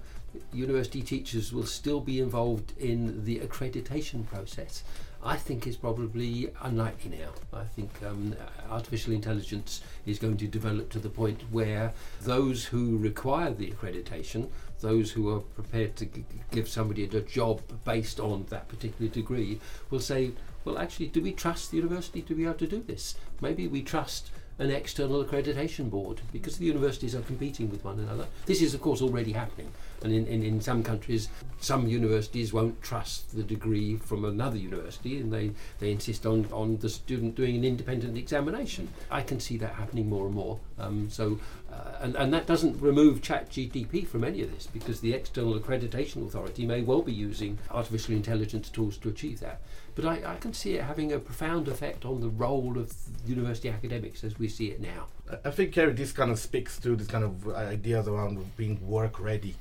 university 0.53 1.01
teachers 1.01 1.51
will 1.53 1.65
still 1.65 1.99
be 1.99 2.19
involved 2.19 2.73
in 2.77 3.25
the 3.25 3.39
accreditation 3.39 4.25
process. 4.25 4.83
I 5.23 5.37
think 5.37 5.65
is 5.65 5.75
probably 5.75 6.51
unlikely 6.61 7.17
now. 7.17 7.59
I 7.59 7.63
think 7.63 7.89
um, 8.05 8.35
artificial 8.69 9.11
intelligence 9.11 9.81
is 10.05 10.19
going 10.19 10.37
to 10.37 10.47
develop 10.47 10.91
to 10.91 10.99
the 10.99 11.09
point 11.09 11.41
where 11.49 11.93
those 12.21 12.65
who 12.65 12.97
require 12.99 13.51
the 13.51 13.71
accreditation, 13.71 14.49
those 14.81 15.11
who 15.11 15.35
are 15.35 15.39
prepared 15.39 15.95
to 15.95 16.05
g- 16.05 16.23
give 16.51 16.69
somebody 16.69 17.05
a 17.05 17.21
job 17.21 17.61
based 17.83 18.19
on 18.19 18.45
that 18.49 18.67
particular 18.67 19.11
degree, 19.11 19.59
will 19.89 19.99
say, 19.99 20.31
well, 20.63 20.77
actually, 20.77 21.07
do 21.07 21.21
we 21.21 21.31
trust 21.31 21.71
the 21.71 21.77
university 21.77 22.21
to 22.21 22.35
be 22.35 22.43
able 22.43 22.53
to 22.55 22.67
do 22.67 22.83
this? 22.83 23.15
Maybe 23.41 23.67
we 23.67 23.81
trust 23.81 24.29
an 24.59 24.69
external 24.69 25.23
accreditation 25.23 25.89
board 25.89 26.21
because 26.31 26.57
the 26.57 26.65
universities 26.65 27.15
are 27.15 27.21
competing 27.21 27.69
with 27.69 27.83
one 27.83 27.99
another. 27.99 28.27
This 28.45 28.61
is, 28.61 28.73
of 28.73 28.81
course, 28.81 29.01
already 29.01 29.33
happening. 29.33 29.71
And 30.05 30.13
in, 30.13 30.27
in, 30.27 30.43
in 30.43 30.61
some 30.61 30.83
countries, 30.83 31.29
some 31.59 31.87
universities 31.87 32.53
won't 32.53 32.79
trust 32.83 33.35
the 33.35 33.41
degree 33.41 33.97
from 33.97 34.23
another 34.23 34.55
university 34.55 35.19
and 35.19 35.33
they, 35.33 35.49
they 35.79 35.91
insist 35.91 36.27
on, 36.27 36.45
on 36.51 36.77
the 36.77 36.89
student 36.89 37.33
doing 37.33 37.55
an 37.55 37.63
independent 37.63 38.15
examination. 38.15 38.87
I 39.09 39.23
can 39.23 39.39
see 39.39 39.57
that 39.57 39.73
happening 39.73 40.07
more 40.07 40.27
and 40.27 40.35
more. 40.35 40.59
Um, 40.77 41.09
so, 41.09 41.39
uh, 41.73 41.93
and, 42.01 42.15
and 42.17 42.31
that 42.35 42.45
doesn't 42.45 42.79
remove 42.79 43.21
ChatGTP 43.21 44.07
from 44.07 44.23
any 44.23 44.43
of 44.43 44.53
this 44.53 44.67
because 44.67 44.99
the 44.99 45.11
external 45.11 45.59
accreditation 45.59 46.23
authority 46.27 46.67
may 46.67 46.83
well 46.83 47.01
be 47.01 47.11
using 47.11 47.57
artificial 47.71 48.13
intelligence 48.13 48.69
tools 48.69 48.97
to 48.97 49.09
achieve 49.09 49.39
that. 49.39 49.59
But 49.95 50.05
I, 50.05 50.33
I 50.33 50.35
can 50.35 50.53
see 50.53 50.75
it 50.75 50.83
having 50.83 51.13
a 51.13 51.17
profound 51.17 51.67
effect 51.67 52.05
on 52.05 52.21
the 52.21 52.29
role 52.29 52.77
of 52.77 52.93
university 53.25 53.69
academics 53.69 54.23
as 54.23 54.37
we 54.37 54.49
see 54.49 54.67
it 54.67 54.79
now. 54.81 55.07
I- 55.31 55.47
I 55.49 55.51
think, 55.51 55.73
Kerry, 55.73 55.93
this 55.93 56.11
kind 56.11 56.29
of 56.29 56.37
speaks 56.37 56.77
to 56.81 56.95
this 56.95 57.07
kind 57.07 57.23
of 57.23 57.49
ideas 57.55 58.07
around 58.07 58.55
being 58.55 58.87
work 58.87 59.19
ready 59.19 59.55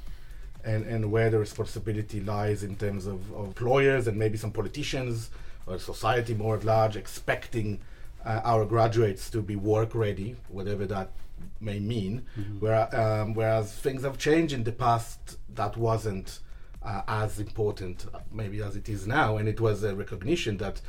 and, 0.65 0.85
and 0.87 1.11
where 1.11 1.31
the 1.31 1.39
responsibility 1.39 2.21
lies 2.21 2.63
in 2.63 2.77
terms 2.77 3.07
of, 3.07 3.33
of 3.33 3.47
employers 3.47 4.07
and 4.07 4.19
maybe 4.19 4.37
some 4.37 4.51
politicians 4.51 5.31
or 5.67 5.79
society 5.79 6.35
more 6.35 6.57
at 6.57 6.65
large 6.65 6.97
expecting 6.97 7.81
uh, 8.25 8.41
our 8.45 8.65
graduates 8.65 9.31
to 9.31 9.43
be 9.43 9.57
work 9.57 9.95
ready, 9.95 10.37
whatever 10.49 10.87
that 10.87 11.11
may 11.61 11.79
mean. 11.79 12.25
Where, 12.61 12.95
um, 12.97 13.35
whereas 13.35 13.73
things 13.73 14.03
have 14.03 14.19
changed 14.19 14.55
in 14.55 14.65
the 14.65 14.73
past, 14.73 15.39
that 15.55 15.77
wasn't 15.77 16.41
uh, 16.83 17.03
as 17.07 17.39
important, 17.39 18.07
uh, 18.15 18.21
maybe 18.33 18.63
as 18.63 18.77
it 18.77 18.89
is 18.89 19.07
now. 19.07 19.37
And 19.37 19.49
it 19.49 19.61
was 19.61 19.83
a 19.83 19.95
recognition 19.95 20.57
that 20.59 20.81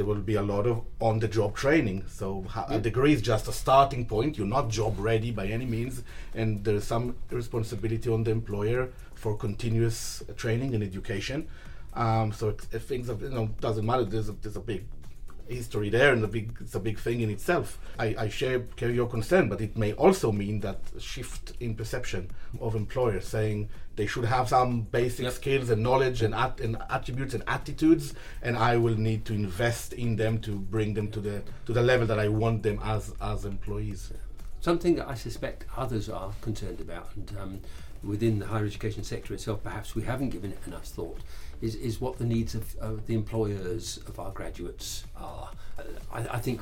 there 0.00 0.06
will 0.06 0.14
be 0.14 0.36
a 0.36 0.42
lot 0.42 0.66
of 0.66 0.80
on-the-job 0.98 1.54
training. 1.54 2.02
So 2.08 2.46
a 2.68 2.78
degree 2.78 3.12
is 3.12 3.20
just 3.20 3.48
a 3.48 3.52
starting 3.52 4.06
point. 4.06 4.38
You're 4.38 4.46
not 4.46 4.70
job 4.70 4.94
ready 4.98 5.30
by 5.30 5.46
any 5.48 5.66
means, 5.66 6.02
and 6.34 6.64
there's 6.64 6.84
some 6.84 7.16
responsibility 7.28 8.08
on 8.08 8.24
the 8.24 8.30
employer 8.30 8.88
for 9.12 9.36
continuous 9.36 10.22
uh, 10.22 10.32
training 10.32 10.74
and 10.74 10.82
education. 10.82 11.48
Um, 11.92 12.32
so 12.32 12.48
it, 12.48 12.66
if 12.72 12.84
things 12.84 13.08
have, 13.08 13.20
you 13.20 13.28
know 13.28 13.50
doesn't 13.60 13.84
matter. 13.84 14.04
There's 14.04 14.30
a, 14.30 14.32
there's 14.40 14.56
a 14.56 14.60
big 14.60 14.86
history 15.50 15.90
there 15.90 16.12
and 16.12 16.22
a 16.24 16.28
big 16.28 16.56
it's 16.60 16.74
a 16.74 16.80
big 16.80 16.98
thing 16.98 17.20
in 17.20 17.30
itself. 17.30 17.78
I, 17.98 18.14
I 18.18 18.28
share 18.28 18.60
Kerry 18.76 18.94
your 18.94 19.08
concern, 19.08 19.48
but 19.48 19.60
it 19.60 19.76
may 19.76 19.92
also 19.92 20.32
mean 20.32 20.60
that 20.60 20.78
shift 20.98 21.52
in 21.60 21.74
perception 21.74 22.30
of 22.60 22.74
employers 22.74 23.26
saying 23.28 23.68
they 23.96 24.06
should 24.06 24.24
have 24.24 24.48
some 24.48 24.82
basic 24.82 25.24
Yep. 25.24 25.32
skills 25.32 25.70
and 25.70 25.82
knowledge 25.82 26.22
and, 26.22 26.34
at, 26.34 26.60
and 26.60 26.78
attributes 26.88 27.34
and 27.34 27.42
attitudes, 27.46 28.14
and 28.42 28.56
I 28.56 28.76
will 28.76 28.96
need 28.96 29.24
to 29.26 29.34
invest 29.34 29.92
in 29.92 30.16
them 30.16 30.38
to 30.40 30.52
bring 30.52 30.94
them 30.94 31.10
to 31.10 31.20
the 31.20 31.42
to 31.66 31.72
the 31.72 31.82
level 31.82 32.06
that 32.06 32.18
I 32.18 32.28
want 32.28 32.62
them 32.62 32.78
as 32.82 33.12
as 33.20 33.44
employees. 33.44 34.12
Something 34.60 34.96
that 34.96 35.08
I 35.08 35.14
suspect 35.14 35.64
others 35.76 36.08
are 36.08 36.32
concerned 36.42 36.80
about, 36.80 37.08
and 37.16 37.32
um, 37.40 37.60
within 38.02 38.38
the 38.38 38.46
higher 38.46 38.64
education 38.66 39.02
sector 39.04 39.32
itself, 39.34 39.62
perhaps 39.62 39.94
we 39.94 40.02
haven't 40.02 40.30
given 40.30 40.52
it 40.52 40.58
enough 40.66 40.84
thought, 40.84 41.20
is, 41.60 41.74
is 41.74 42.00
what 42.00 42.18
the 42.18 42.24
needs 42.24 42.54
of 42.54 42.76
uh, 42.80 42.92
the 43.06 43.14
employers 43.14 43.98
of 44.06 44.18
our 44.18 44.30
graduates 44.30 45.04
are. 45.16 45.50
I, 46.12 46.18
I 46.20 46.38
think 46.38 46.60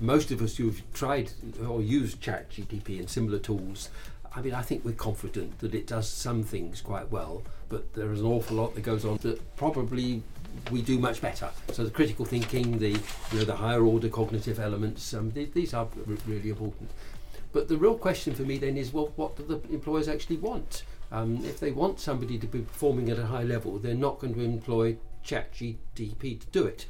most 0.00 0.30
of 0.30 0.42
us 0.42 0.56
who've 0.56 0.82
tried 0.92 1.30
or 1.66 1.80
used 1.80 2.20
ChatGTP 2.20 2.98
and 2.98 3.08
similar 3.08 3.38
tools, 3.38 3.90
I 4.34 4.42
mean, 4.42 4.54
I 4.54 4.62
think 4.62 4.84
we're 4.84 4.92
confident 4.92 5.58
that 5.60 5.74
it 5.74 5.86
does 5.86 6.08
some 6.08 6.42
things 6.42 6.80
quite 6.80 7.10
well, 7.10 7.42
but 7.68 7.94
there 7.94 8.12
is 8.12 8.20
an 8.20 8.26
awful 8.26 8.56
lot 8.56 8.74
that 8.74 8.82
goes 8.82 9.04
on 9.04 9.18
that 9.18 9.56
probably 9.56 10.22
we 10.70 10.82
do 10.82 10.98
much 10.98 11.20
better. 11.20 11.50
So 11.72 11.84
the 11.84 11.90
critical 11.90 12.24
thinking, 12.24 12.78
the 12.78 12.90
you 12.90 13.38
know 13.38 13.44
the 13.44 13.56
higher 13.56 13.84
order 13.84 14.08
cognitive 14.08 14.58
elements, 14.58 15.12
um, 15.14 15.30
th- 15.32 15.52
these 15.52 15.74
are 15.74 15.86
r- 16.08 16.16
really 16.26 16.50
important. 16.50 16.90
But 17.52 17.68
the 17.68 17.76
real 17.76 17.96
question 17.96 18.34
for 18.34 18.42
me 18.42 18.58
then 18.58 18.76
is, 18.76 18.92
well, 18.92 19.12
what 19.16 19.36
do 19.36 19.44
the 19.44 19.60
employers 19.72 20.08
actually 20.08 20.36
want? 20.36 20.82
Um, 21.12 21.44
if 21.44 21.60
they 21.60 21.70
want 21.70 22.00
somebody 22.00 22.38
to 22.38 22.46
be 22.46 22.60
performing 22.60 23.10
at 23.10 23.18
a 23.18 23.26
high 23.26 23.44
level, 23.44 23.78
they're 23.78 23.94
not 23.94 24.18
going 24.18 24.34
to 24.34 24.40
employ 24.40 24.96
ChatGTP 25.24 26.40
to 26.40 26.46
do 26.52 26.64
it. 26.64 26.86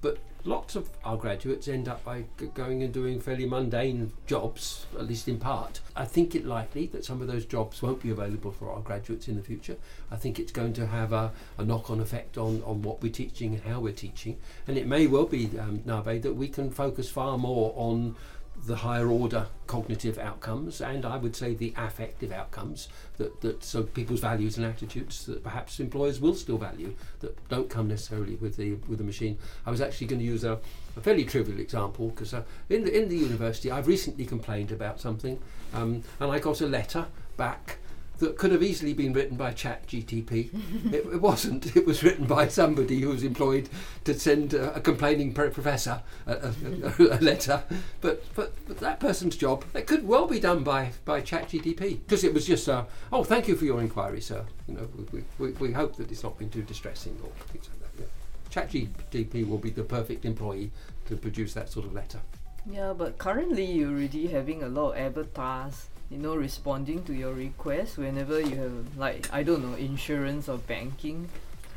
But 0.00 0.18
lots 0.44 0.76
of 0.76 0.88
our 1.04 1.16
graduates 1.16 1.68
end 1.68 1.88
up 1.88 2.04
by 2.04 2.24
g- 2.38 2.46
going 2.54 2.82
and 2.82 2.92
doing 2.92 3.20
fairly 3.20 3.46
mundane 3.46 4.12
jobs, 4.26 4.86
at 4.94 5.06
least 5.06 5.28
in 5.28 5.38
part. 5.38 5.80
I 5.94 6.04
think 6.04 6.34
it 6.34 6.44
likely 6.44 6.86
that 6.88 7.04
some 7.04 7.20
of 7.20 7.26
those 7.26 7.44
jobs 7.44 7.82
won't 7.82 8.02
be 8.02 8.10
available 8.10 8.52
for 8.52 8.70
our 8.70 8.80
graduates 8.80 9.28
in 9.28 9.36
the 9.36 9.42
future. 9.42 9.76
I 10.10 10.16
think 10.16 10.38
it's 10.38 10.52
going 10.52 10.72
to 10.74 10.86
have 10.86 11.12
a, 11.12 11.32
a 11.58 11.64
knock-on 11.64 12.00
effect 12.00 12.38
on, 12.38 12.62
on 12.64 12.82
what 12.82 13.02
we're 13.02 13.12
teaching 13.12 13.54
and 13.54 13.64
how 13.64 13.80
we're 13.80 13.92
teaching. 13.92 14.38
And 14.68 14.78
it 14.78 14.86
may 14.86 15.06
well 15.06 15.26
be, 15.26 15.50
um, 15.58 15.82
Nave, 15.84 16.22
that 16.22 16.34
we 16.34 16.48
can 16.48 16.70
focus 16.70 17.10
far 17.10 17.38
more 17.38 17.72
on 17.76 18.16
the 18.64 18.76
higher 18.76 19.08
order 19.08 19.46
cognitive 19.66 20.18
outcomes 20.18 20.80
and 20.80 21.04
I 21.04 21.16
would 21.16 21.36
say 21.36 21.54
the 21.54 21.74
affective 21.76 22.32
outcomes 22.32 22.88
that, 23.18 23.40
that 23.40 23.62
so 23.62 23.82
people's 23.82 24.20
values 24.20 24.56
and 24.56 24.66
attitudes 24.66 25.26
that 25.26 25.42
perhaps 25.42 25.78
employers 25.78 26.20
will 26.20 26.34
still 26.34 26.58
value 26.58 26.94
that 27.20 27.48
don't 27.48 27.68
come 27.68 27.88
necessarily 27.88 28.36
with 28.36 28.56
the 28.56 28.74
with 28.88 28.98
the 28.98 29.04
machine. 29.04 29.38
I 29.64 29.70
was 29.70 29.80
actually 29.80 30.08
going 30.08 30.20
to 30.20 30.24
use 30.24 30.44
a, 30.44 30.58
a 30.96 31.00
fairly 31.00 31.24
trivial 31.24 31.60
example 31.60 32.08
because 32.08 32.34
uh, 32.34 32.42
in 32.68 32.84
the 32.84 32.96
in 32.96 33.08
the 33.08 33.16
university 33.16 33.70
I've 33.70 33.86
recently 33.86 34.24
complained 34.24 34.72
about 34.72 35.00
something 35.00 35.38
um, 35.74 36.02
and 36.20 36.32
I 36.32 36.38
got 36.38 36.60
a 36.60 36.66
letter 36.66 37.06
back 37.36 37.78
that 38.18 38.38
could 38.38 38.52
have 38.52 38.62
easily 38.62 38.94
been 38.94 39.12
written 39.12 39.36
by 39.36 39.52
ChatGTP. 39.52 40.92
it, 40.92 41.06
it 41.06 41.20
wasn't. 41.20 41.76
It 41.76 41.86
was 41.86 42.02
written 42.02 42.26
by 42.26 42.48
somebody 42.48 43.00
who 43.00 43.10
was 43.10 43.22
employed 43.22 43.68
to 44.04 44.18
send 44.18 44.54
a, 44.54 44.74
a 44.74 44.80
complaining 44.80 45.34
professor 45.34 46.02
a, 46.26 46.32
a, 46.32 46.54
a, 46.98 47.18
a 47.18 47.20
letter. 47.20 47.62
But, 48.00 48.24
but 48.34 48.52
but 48.66 48.78
that 48.78 49.00
person's 49.00 49.36
job 49.36 49.64
that 49.72 49.86
could 49.86 50.06
well 50.06 50.26
be 50.26 50.40
done 50.40 50.62
by 50.62 50.92
by 51.04 51.20
ChatGTP 51.20 52.00
because 52.06 52.24
it 52.24 52.32
was 52.32 52.46
just 52.46 52.68
uh, 52.68 52.84
oh 53.12 53.24
thank 53.24 53.48
you 53.48 53.56
for 53.56 53.64
your 53.64 53.80
inquiry, 53.80 54.20
sir. 54.20 54.44
You 54.68 54.74
know 54.74 54.88
we, 55.12 55.24
we, 55.38 55.52
we 55.52 55.72
hope 55.72 55.96
that 55.96 56.10
it's 56.10 56.22
not 56.22 56.38
been 56.38 56.50
too 56.50 56.62
distressing 56.62 57.18
or 57.22 57.30
things 57.48 57.68
like 57.68 57.96
that. 57.96 58.02
Yeah. 58.02 58.62
ChatGTP 58.62 59.48
will 59.48 59.58
be 59.58 59.70
the 59.70 59.84
perfect 59.84 60.24
employee 60.24 60.70
to 61.06 61.16
produce 61.16 61.54
that 61.54 61.70
sort 61.70 61.86
of 61.86 61.92
letter. 61.92 62.20
Yeah, 62.68 62.94
but 62.96 63.18
currently 63.18 63.64
you're 63.64 63.90
already 63.90 64.26
having 64.26 64.62
a 64.62 64.68
lot 64.68 64.92
of 64.92 64.98
avatars, 64.98 65.88
you 66.10 66.18
know, 66.18 66.34
responding 66.36 67.02
to 67.04 67.12
your 67.14 67.32
requests 67.34 67.96
whenever 67.96 68.40
you 68.40 68.56
have, 68.56 68.96
like, 68.96 69.28
I 69.32 69.42
don't 69.42 69.62
know, 69.68 69.76
insurance 69.76 70.48
or 70.48 70.58
banking. 70.58 71.28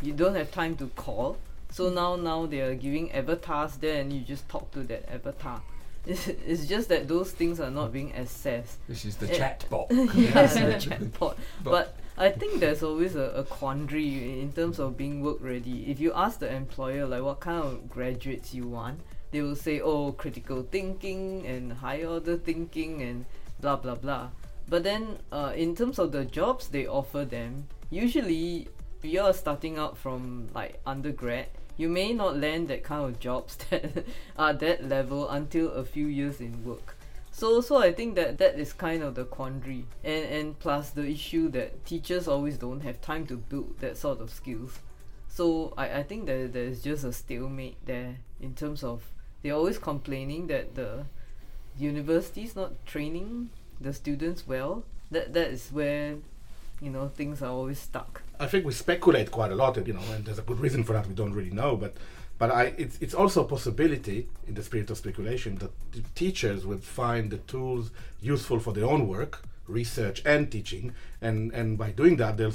You 0.01 0.13
don't 0.13 0.35
have 0.35 0.51
time 0.51 0.75
to 0.77 0.87
call. 0.95 1.37
So 1.71 1.89
now, 1.89 2.15
now 2.15 2.45
they 2.45 2.61
are 2.61 2.75
giving 2.75 3.11
avatars 3.11 3.77
there 3.77 4.01
and 4.01 4.11
you 4.13 4.21
just 4.21 4.47
talk 4.49 4.71
to 4.71 4.79
that 4.83 5.11
avatar. 5.11 5.61
It's, 6.05 6.27
it's 6.27 6.65
just 6.65 6.89
that 6.89 7.07
those 7.07 7.31
things 7.31 7.59
are 7.59 7.69
not 7.69 7.91
being 7.91 8.11
assessed. 8.13 8.77
This 8.87 9.03
is 9.05 9.17
the 9.17 9.31
Eh, 9.33 9.37
chat 9.37 9.65
bot. 9.69 9.89
the 9.89 9.95
chatbot. 10.05 11.35
But- 11.63 11.63
But 11.63 11.95
I 12.17 12.29
think 12.29 12.59
there's 12.59 12.83
always 12.83 13.15
a, 13.15 13.31
a 13.31 13.43
quandary 13.43 14.41
in 14.41 14.51
terms 14.53 14.79
of 14.79 14.97
being 14.97 15.21
work 15.21 15.37
ready. 15.41 15.89
If 15.91 15.99
you 15.99 16.11
ask 16.13 16.39
the 16.39 16.51
employer 16.53 17.05
like 17.05 17.21
what 17.23 17.39
kind 17.39 17.63
of 17.63 17.89
graduates 17.89 18.53
you 18.53 18.67
want, 18.67 18.99
they 19.31 19.41
will 19.41 19.55
say, 19.55 19.79
oh, 19.81 20.11
critical 20.13 20.63
thinking 20.63 21.45
and 21.45 21.73
high 21.73 22.03
order 22.03 22.35
thinking 22.37 23.01
and 23.03 23.25
blah 23.61 23.75
blah 23.75 23.95
blah. 23.95 24.29
But 24.67 24.83
then, 24.83 25.17
uh, 25.31 25.53
in 25.55 25.75
terms 25.75 25.97
of 25.97 26.11
the 26.11 26.25
jobs 26.25 26.67
they 26.67 26.85
offer 26.85 27.25
them, 27.25 27.67
usually 27.89 28.67
you're 29.01 29.33
starting 29.33 29.77
out 29.77 29.97
from 29.97 30.47
like 30.53 30.79
undergrad, 30.85 31.47
you 31.77 31.89
may 31.89 32.13
not 32.13 32.37
land 32.37 32.67
that 32.67 32.83
kind 32.83 33.03
of 33.03 33.19
jobs 33.19 33.55
that 33.69 34.05
are 34.37 34.53
that 34.53 34.87
level 34.87 35.29
until 35.29 35.71
a 35.71 35.83
few 35.83 36.07
years 36.07 36.39
in 36.39 36.63
work. 36.63 36.95
So 37.31 37.61
so 37.61 37.77
I 37.77 37.93
think 37.93 38.15
that 38.15 38.37
that 38.39 38.59
is 38.59 38.73
kind 38.73 39.01
of 39.01 39.15
the 39.15 39.25
quandary. 39.25 39.85
And 40.03 40.25
and 40.25 40.59
plus 40.59 40.91
the 40.91 41.07
issue 41.07 41.49
that 41.49 41.85
teachers 41.85 42.27
always 42.27 42.57
don't 42.57 42.81
have 42.81 43.01
time 43.01 43.25
to 43.27 43.37
build 43.37 43.79
that 43.79 43.97
sort 43.97 44.19
of 44.19 44.29
skills. 44.29 44.79
So 45.29 45.73
I, 45.77 45.99
I 45.99 46.03
think 46.03 46.25
that 46.25 46.53
there's 46.53 46.81
just 46.83 47.05
a 47.05 47.13
stalemate 47.13 47.77
there 47.85 48.17
in 48.41 48.55
terms 48.55 48.83
of 48.83 49.03
they're 49.41 49.53
always 49.53 49.77
complaining 49.77 50.47
that 50.47 50.75
the 50.75 51.05
university's 51.79 52.55
not 52.55 52.85
training 52.85 53.49
the 53.79 53.93
students 53.93 54.47
well. 54.47 54.83
That 55.11 55.33
that 55.33 55.47
is 55.47 55.69
where 55.71 56.15
you 56.81 56.89
know 56.89 57.07
things 57.07 57.41
are 57.41 57.49
always 57.49 57.79
stuck. 57.79 58.21
I 58.39 58.47
think 58.47 58.65
we 58.65 58.71
speculate 58.71 59.31
quite 59.31 59.51
a 59.51 59.55
lot, 59.55 59.75
you 59.85 59.93
know, 59.93 60.01
and 60.13 60.25
there's 60.25 60.39
a 60.39 60.43
good 60.43 60.59
reason 60.59 60.83
for 60.83 60.93
that. 60.93 61.07
We 61.07 61.13
don't 61.13 61.33
really 61.33 61.51
know, 61.51 61.75
but 61.75 61.95
but 62.37 62.51
I 62.51 62.73
it's 62.77 62.97
it's 63.01 63.13
also 63.13 63.43
a 63.43 63.47
possibility 63.47 64.27
in 64.47 64.53
the 64.53 64.63
spirit 64.63 64.89
of 64.89 64.97
speculation 64.97 65.55
that 65.57 65.71
teachers 66.15 66.65
would 66.65 66.83
find 66.83 67.31
the 67.31 67.37
tools 67.37 67.91
useful 68.21 68.59
for 68.59 68.73
their 68.73 68.85
own 68.85 69.07
work, 69.07 69.43
research 69.67 70.21
and 70.25 70.51
teaching, 70.51 70.93
and 71.21 71.51
and 71.53 71.77
by 71.77 71.91
doing 71.91 72.17
that 72.17 72.37
they'll 72.37 72.53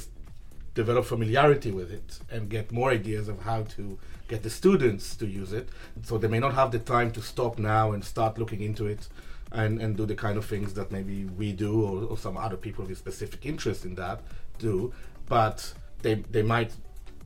develop 0.74 1.04
familiarity 1.04 1.70
with 1.70 1.90
it 1.92 2.18
and 2.30 2.48
get 2.48 2.72
more 2.72 2.90
ideas 2.90 3.28
of 3.28 3.42
how 3.42 3.62
to 3.62 3.98
get 4.28 4.42
the 4.42 4.50
students 4.50 5.16
to 5.16 5.26
use 5.26 5.52
it. 5.52 5.68
So 6.02 6.18
they 6.18 6.28
may 6.28 6.38
not 6.38 6.54
have 6.54 6.70
the 6.72 6.78
time 6.78 7.10
to 7.12 7.22
stop 7.22 7.58
now 7.58 7.92
and 7.92 8.04
start 8.04 8.38
looking 8.38 8.60
into 8.60 8.86
it 8.86 9.08
and, 9.52 9.80
and 9.80 9.96
do 9.96 10.04
the 10.04 10.14
kind 10.14 10.36
of 10.36 10.44
things 10.44 10.74
that 10.74 10.90
maybe 10.90 11.24
we 11.24 11.52
do 11.52 11.82
or, 11.82 12.04
or 12.04 12.18
some 12.18 12.36
other 12.36 12.56
people 12.56 12.84
with 12.84 12.98
specific 12.98 13.46
interest 13.46 13.84
in 13.84 13.94
that 13.94 14.20
do. 14.58 14.92
But 15.26 15.72
they, 16.02 16.14
they 16.14 16.42
might 16.42 16.72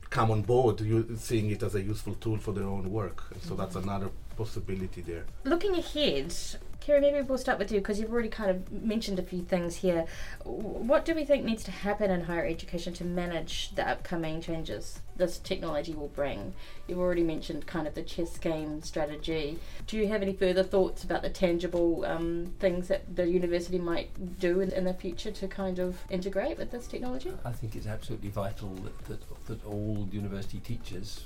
come 0.09 0.31
on 0.31 0.41
board 0.41 0.81
seeing 1.19 1.51
it 1.51 1.63
as 1.63 1.75
a 1.75 1.81
useful 1.81 2.15
tool 2.15 2.37
for 2.37 2.51
their 2.51 2.65
own 2.65 2.91
work. 2.91 3.23
And 3.33 3.41
so 3.41 3.55
that's 3.55 3.75
mm-hmm. 3.75 3.89
another 3.89 4.09
possibility 4.39 5.01
there. 5.01 5.25
Looking 5.43 5.75
ahead, 5.75 6.33
Kerry, 6.79 7.01
maybe 7.01 7.19
we'll 7.19 7.37
start 7.37 7.59
with 7.59 7.73
you 7.73 7.79
because 7.79 7.99
you've 7.99 8.11
already 8.11 8.29
kind 8.29 8.49
of 8.49 8.71
mentioned 8.71 9.19
a 9.19 9.21
few 9.21 9.41
things 9.41 9.75
here. 9.75 10.05
What 10.45 11.03
do 11.03 11.13
we 11.13 11.25
think 11.25 11.43
needs 11.43 11.65
to 11.65 11.71
happen 11.71 12.09
in 12.09 12.21
higher 12.21 12.45
education 12.45 12.93
to 12.93 13.03
manage 13.03 13.75
the 13.75 13.87
upcoming 13.87 14.41
changes 14.41 15.01
this 15.17 15.37
technology 15.39 15.93
will 15.93 16.07
bring? 16.07 16.53
You've 16.87 16.99
already 16.99 17.21
mentioned 17.21 17.67
kind 17.67 17.85
of 17.85 17.95
the 17.95 18.01
chess 18.01 18.37
game 18.37 18.81
strategy. 18.81 19.59
Do 19.87 19.97
you 19.97 20.07
have 20.07 20.21
any 20.21 20.33
further 20.33 20.63
thoughts 20.63 21.03
about 21.03 21.21
the 21.21 21.29
tangible 21.29 22.05
um, 22.05 22.53
things 22.59 22.87
that 22.87 23.13
the 23.13 23.27
university 23.27 23.77
might 23.77 24.39
do 24.39 24.61
in, 24.61 24.71
in 24.71 24.85
the 24.85 24.93
future 24.93 25.31
to 25.31 25.47
kind 25.49 25.79
of 25.79 25.97
integrate 26.09 26.57
with 26.57 26.71
this 26.71 26.87
technology? 26.87 27.33
I 27.43 27.51
think 27.51 27.75
it's 27.75 27.87
absolutely 27.87 28.29
vital 28.29 28.69
that, 28.85 28.97
that, 29.09 29.45
that 29.47 29.65
all 29.65 30.07
university 30.13 30.59
teachers 30.59 31.25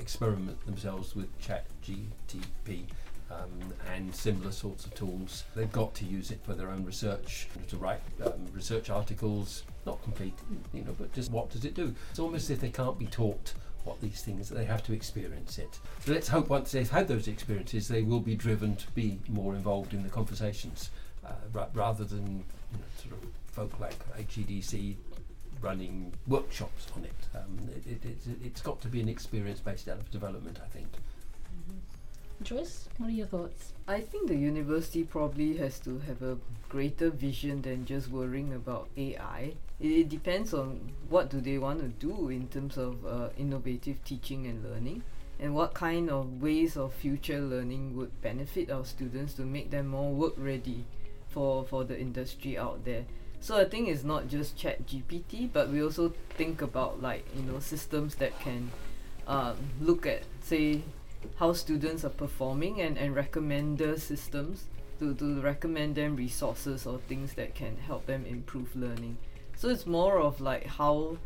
experiment 0.00 0.64
themselves 0.66 1.14
with 1.14 1.28
ChatGTP 1.40 2.84
um, 3.30 3.74
and 3.94 4.14
similar 4.14 4.50
sorts 4.50 4.84
of 4.84 4.94
tools. 4.94 5.44
They've 5.54 5.70
got 5.70 5.94
to 5.96 6.04
use 6.04 6.30
it 6.30 6.40
for 6.44 6.54
their 6.54 6.70
own 6.70 6.84
research, 6.84 7.48
to 7.68 7.76
write 7.76 8.00
um, 8.24 8.46
research 8.52 8.90
articles, 8.90 9.62
not 9.86 10.02
complete, 10.02 10.34
you 10.72 10.82
know, 10.82 10.94
but 10.98 11.12
just 11.12 11.30
what 11.30 11.50
does 11.50 11.64
it 11.64 11.74
do? 11.74 11.94
It's 12.10 12.18
almost 12.18 12.44
as 12.44 12.50
if 12.50 12.60
they 12.60 12.70
can't 12.70 12.98
be 12.98 13.06
taught 13.06 13.54
what 13.84 14.00
these 14.00 14.20
things, 14.22 14.48
they 14.48 14.64
have 14.64 14.82
to 14.84 14.92
experience 14.92 15.58
it. 15.58 15.78
So 16.04 16.12
let's 16.12 16.28
hope 16.28 16.48
once 16.48 16.72
they've 16.72 16.90
had 16.90 17.08
those 17.08 17.28
experiences, 17.28 17.88
they 17.88 18.02
will 18.02 18.20
be 18.20 18.34
driven 18.34 18.76
to 18.76 18.90
be 18.90 19.18
more 19.28 19.54
involved 19.54 19.94
in 19.94 20.02
the 20.02 20.10
conversations 20.10 20.90
uh, 21.24 21.32
ra- 21.52 21.68
rather 21.72 22.04
than 22.04 22.44
you 22.72 22.78
know, 22.78 22.84
sort 23.02 23.22
of 23.22 23.28
folk 23.52 23.80
like 23.80 23.96
HEDC 24.16 24.96
running 25.60 26.12
workshops 26.26 26.86
on 26.96 27.04
it. 27.04 27.14
Um, 27.34 27.58
it, 27.76 27.86
it, 27.86 28.04
it's, 28.04 28.26
it's 28.44 28.60
got 28.60 28.80
to 28.82 28.88
be 28.88 29.00
an 29.00 29.08
experience-based 29.08 29.88
development, 30.10 30.58
I 30.62 30.68
think. 30.68 30.88
Joyce, 32.42 32.88
what 32.96 33.08
are 33.08 33.12
your 33.12 33.26
thoughts? 33.26 33.74
I 33.86 34.00
think 34.00 34.28
the 34.28 34.36
university 34.36 35.04
probably 35.04 35.58
has 35.58 35.78
to 35.80 35.98
have 36.00 36.22
a 36.22 36.38
greater 36.70 37.10
vision 37.10 37.60
than 37.60 37.84
just 37.84 38.08
worrying 38.08 38.54
about 38.54 38.88
AI. 38.96 39.52
It, 39.78 39.86
it 39.86 40.08
depends 40.08 40.54
on 40.54 40.92
what 41.10 41.28
do 41.28 41.40
they 41.40 41.58
want 41.58 41.80
to 41.80 41.88
do 41.88 42.30
in 42.30 42.48
terms 42.48 42.78
of 42.78 43.04
uh, 43.04 43.28
innovative 43.36 44.02
teaching 44.04 44.46
and 44.46 44.64
learning 44.64 45.02
and 45.40 45.54
what 45.54 45.74
kind 45.74 46.10
of 46.10 46.42
ways 46.42 46.76
of 46.76 46.92
future 46.92 47.40
learning 47.40 47.96
would 47.96 48.20
benefit 48.20 48.70
our 48.70 48.84
students 48.84 49.34
to 49.34 49.42
make 49.42 49.70
them 49.70 49.88
more 49.88 50.12
work 50.12 50.34
ready 50.36 50.84
for, 51.28 51.64
for 51.64 51.84
the 51.84 51.98
industry 51.98 52.58
out 52.58 52.84
there. 52.84 53.04
So 53.40 53.56
I 53.56 53.64
think 53.64 53.88
it's 53.88 54.04
not 54.04 54.28
just 54.28 54.56
chat 54.56 54.86
GPT, 54.86 55.50
but 55.52 55.70
we 55.70 55.82
also 55.82 56.12
think 56.30 56.60
about 56.62 57.00
like, 57.00 57.24
you 57.34 57.42
know, 57.42 57.58
systems 57.58 58.14
that 58.16 58.38
can 58.40 58.70
um, 59.26 59.56
look 59.80 60.06
at, 60.06 60.22
say, 60.42 60.82
how 61.36 61.52
students 61.54 62.04
are 62.04 62.10
performing 62.10 62.80
and, 62.80 62.98
and 62.98 63.14
recommend 63.14 63.78
the 63.78 63.98
systems 63.98 64.64
to, 64.98 65.14
to 65.14 65.40
recommend 65.40 65.94
them 65.94 66.16
resources 66.16 66.86
or 66.86 66.98
things 67.08 67.32
that 67.34 67.54
can 67.54 67.76
help 67.78 68.06
them 68.06 68.26
improve 68.26 68.74
learning. 68.76 69.16
So 69.56 69.68
it's 69.68 69.86
more 69.86 70.18
of 70.18 70.40
like 70.40 70.66
how 70.66 71.16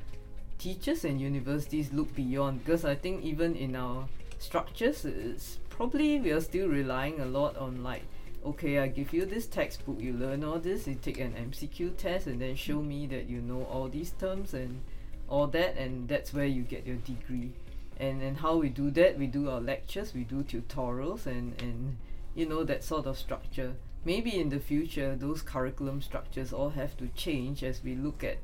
teachers 0.58 1.04
and 1.04 1.20
universities 1.20 1.92
look 1.92 2.14
beyond 2.14 2.64
because 2.64 2.84
I 2.84 2.94
think 2.94 3.24
even 3.24 3.56
in 3.56 3.74
our 3.74 4.08
structures 4.38 5.04
it's 5.04 5.58
probably 5.68 6.20
we 6.20 6.30
are 6.30 6.40
still 6.40 6.68
relying 6.68 7.20
a 7.20 7.26
lot 7.26 7.56
on 7.56 7.82
like 7.82 8.02
okay 8.44 8.78
I 8.78 8.88
give 8.88 9.12
you 9.12 9.24
this 9.24 9.46
textbook 9.46 10.00
you 10.00 10.12
learn 10.12 10.44
all 10.44 10.58
this 10.58 10.86
you 10.86 10.94
take 10.94 11.18
an 11.18 11.32
MCQ 11.32 11.96
test 11.96 12.26
and 12.26 12.40
then 12.40 12.56
show 12.56 12.82
me 12.82 13.06
that 13.06 13.28
you 13.28 13.40
know 13.40 13.64
all 13.64 13.88
these 13.88 14.10
terms 14.10 14.52
and 14.52 14.82
all 15.28 15.46
that 15.48 15.76
and 15.78 16.08
that's 16.08 16.34
where 16.34 16.44
you 16.44 16.62
get 16.62 16.86
your 16.86 16.96
degree. 16.96 17.52
And 17.98 18.20
and 18.22 18.36
how 18.38 18.56
we 18.56 18.68
do 18.68 18.90
that 18.90 19.18
we 19.18 19.26
do 19.26 19.48
our 19.48 19.60
lectures 19.60 20.12
we 20.12 20.24
do 20.24 20.42
tutorials 20.42 21.26
and 21.26 21.60
and 21.62 21.96
you 22.34 22.46
know 22.46 22.64
that 22.64 22.84
sort 22.84 23.06
of 23.06 23.16
structure. 23.16 23.74
Maybe 24.04 24.38
in 24.38 24.50
the 24.50 24.60
future 24.60 25.16
those 25.16 25.40
curriculum 25.40 26.02
structures 26.02 26.52
all 26.52 26.70
have 26.70 26.96
to 26.98 27.08
change 27.08 27.64
as 27.64 27.82
we 27.82 27.94
look 27.94 28.22
at 28.22 28.38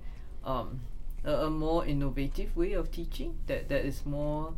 um, 0.45 0.81
a, 1.25 1.33
a 1.33 1.51
more 1.51 1.85
innovative 1.85 2.57
way 2.57 2.73
of 2.73 2.91
teaching 2.91 3.37
that 3.47 3.69
that 3.69 3.85
is 3.85 4.07
more 4.07 4.55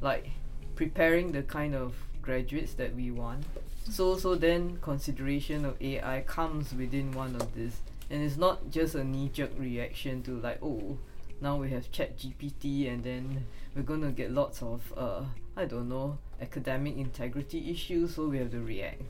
like 0.00 0.30
preparing 0.76 1.32
the 1.32 1.42
kind 1.42 1.74
of 1.74 1.94
graduates 2.22 2.74
that 2.74 2.94
we 2.94 3.10
want 3.10 3.44
so 3.88 4.16
so 4.16 4.34
then 4.34 4.78
consideration 4.82 5.64
of 5.64 5.80
AI 5.80 6.22
comes 6.26 6.72
within 6.74 7.12
one 7.12 7.34
of 7.36 7.54
this 7.54 7.80
and 8.10 8.22
it's 8.22 8.36
not 8.36 8.70
just 8.70 8.94
a 8.94 9.04
knee-jerk 9.04 9.50
reaction 9.58 10.22
to 10.22 10.38
like 10.40 10.58
oh 10.62 10.98
now 11.40 11.56
we 11.56 11.70
have 11.70 11.90
chat 11.92 12.16
gpt 12.18 12.92
and 12.92 13.04
then 13.04 13.44
we're 13.74 13.82
going 13.82 14.00
to 14.00 14.10
get 14.10 14.30
lots 14.30 14.62
of 14.62 14.80
uh, 14.96 15.22
i 15.56 15.64
don't 15.64 15.88
know 15.88 16.16
academic 16.40 16.96
integrity 16.96 17.70
issues 17.70 18.14
so 18.14 18.26
we 18.26 18.38
have 18.38 18.50
to 18.50 18.60
react 18.60 19.02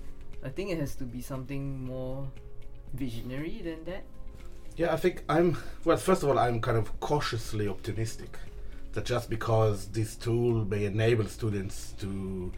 i 0.44 0.48
think 0.48 0.70
it 0.70 0.78
has 0.78 0.94
to 0.94 1.04
be 1.04 1.20
something 1.20 1.84
more 1.84 2.26
visionary 2.94 3.60
than 3.62 3.84
that 3.84 4.02
Yeah, 4.76 4.92
I 4.92 4.98
think 4.98 5.24
I'm. 5.28 5.56
Well, 5.84 5.96
first 5.96 6.22
of 6.22 6.28
all, 6.28 6.38
I'm 6.38 6.60
kind 6.60 6.76
of 6.76 7.00
cautiously 7.00 7.66
optimistic 7.66 8.36
that 8.92 9.06
just 9.06 9.30
because 9.30 9.88
this 9.88 10.16
tool 10.16 10.66
may 10.66 10.84
enable 10.84 11.24
students 11.26 11.94
to 12.00 12.52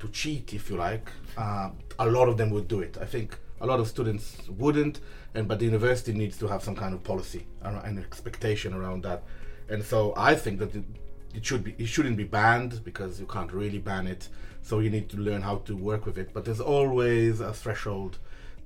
to 0.00 0.08
cheat, 0.08 0.54
if 0.54 0.70
you 0.70 0.76
like, 0.76 1.10
uh, 1.36 1.70
a 1.98 2.06
lot 2.06 2.28
of 2.28 2.36
them 2.36 2.50
would 2.50 2.68
do 2.68 2.80
it. 2.80 2.96
I 3.00 3.04
think 3.04 3.38
a 3.60 3.66
lot 3.66 3.80
of 3.80 3.88
students 3.88 4.36
wouldn't, 4.48 5.00
and 5.34 5.48
but 5.48 5.58
the 5.58 5.64
university 5.64 6.12
needs 6.12 6.38
to 6.38 6.46
have 6.46 6.62
some 6.62 6.76
kind 6.76 6.94
of 6.94 7.02
policy 7.02 7.46
and 7.62 7.76
an 7.84 7.98
expectation 7.98 8.74
around 8.74 9.02
that. 9.04 9.22
And 9.68 9.82
so 9.84 10.14
I 10.16 10.34
think 10.34 10.58
that 10.60 10.74
it, 10.74 10.84
it 11.34 11.44
should 11.44 11.64
be 11.64 11.74
it 11.78 11.86
shouldn't 11.86 12.16
be 12.16 12.24
banned 12.24 12.84
because 12.84 13.20
you 13.20 13.26
can't 13.26 13.52
really 13.52 13.78
ban 13.78 14.06
it. 14.06 14.28
So 14.62 14.80
you 14.80 14.90
need 14.90 15.08
to 15.10 15.16
learn 15.16 15.42
how 15.42 15.56
to 15.66 15.76
work 15.76 16.06
with 16.06 16.18
it. 16.18 16.30
But 16.32 16.44
there's 16.44 16.60
always 16.60 17.40
a 17.40 17.52
threshold 17.52 18.18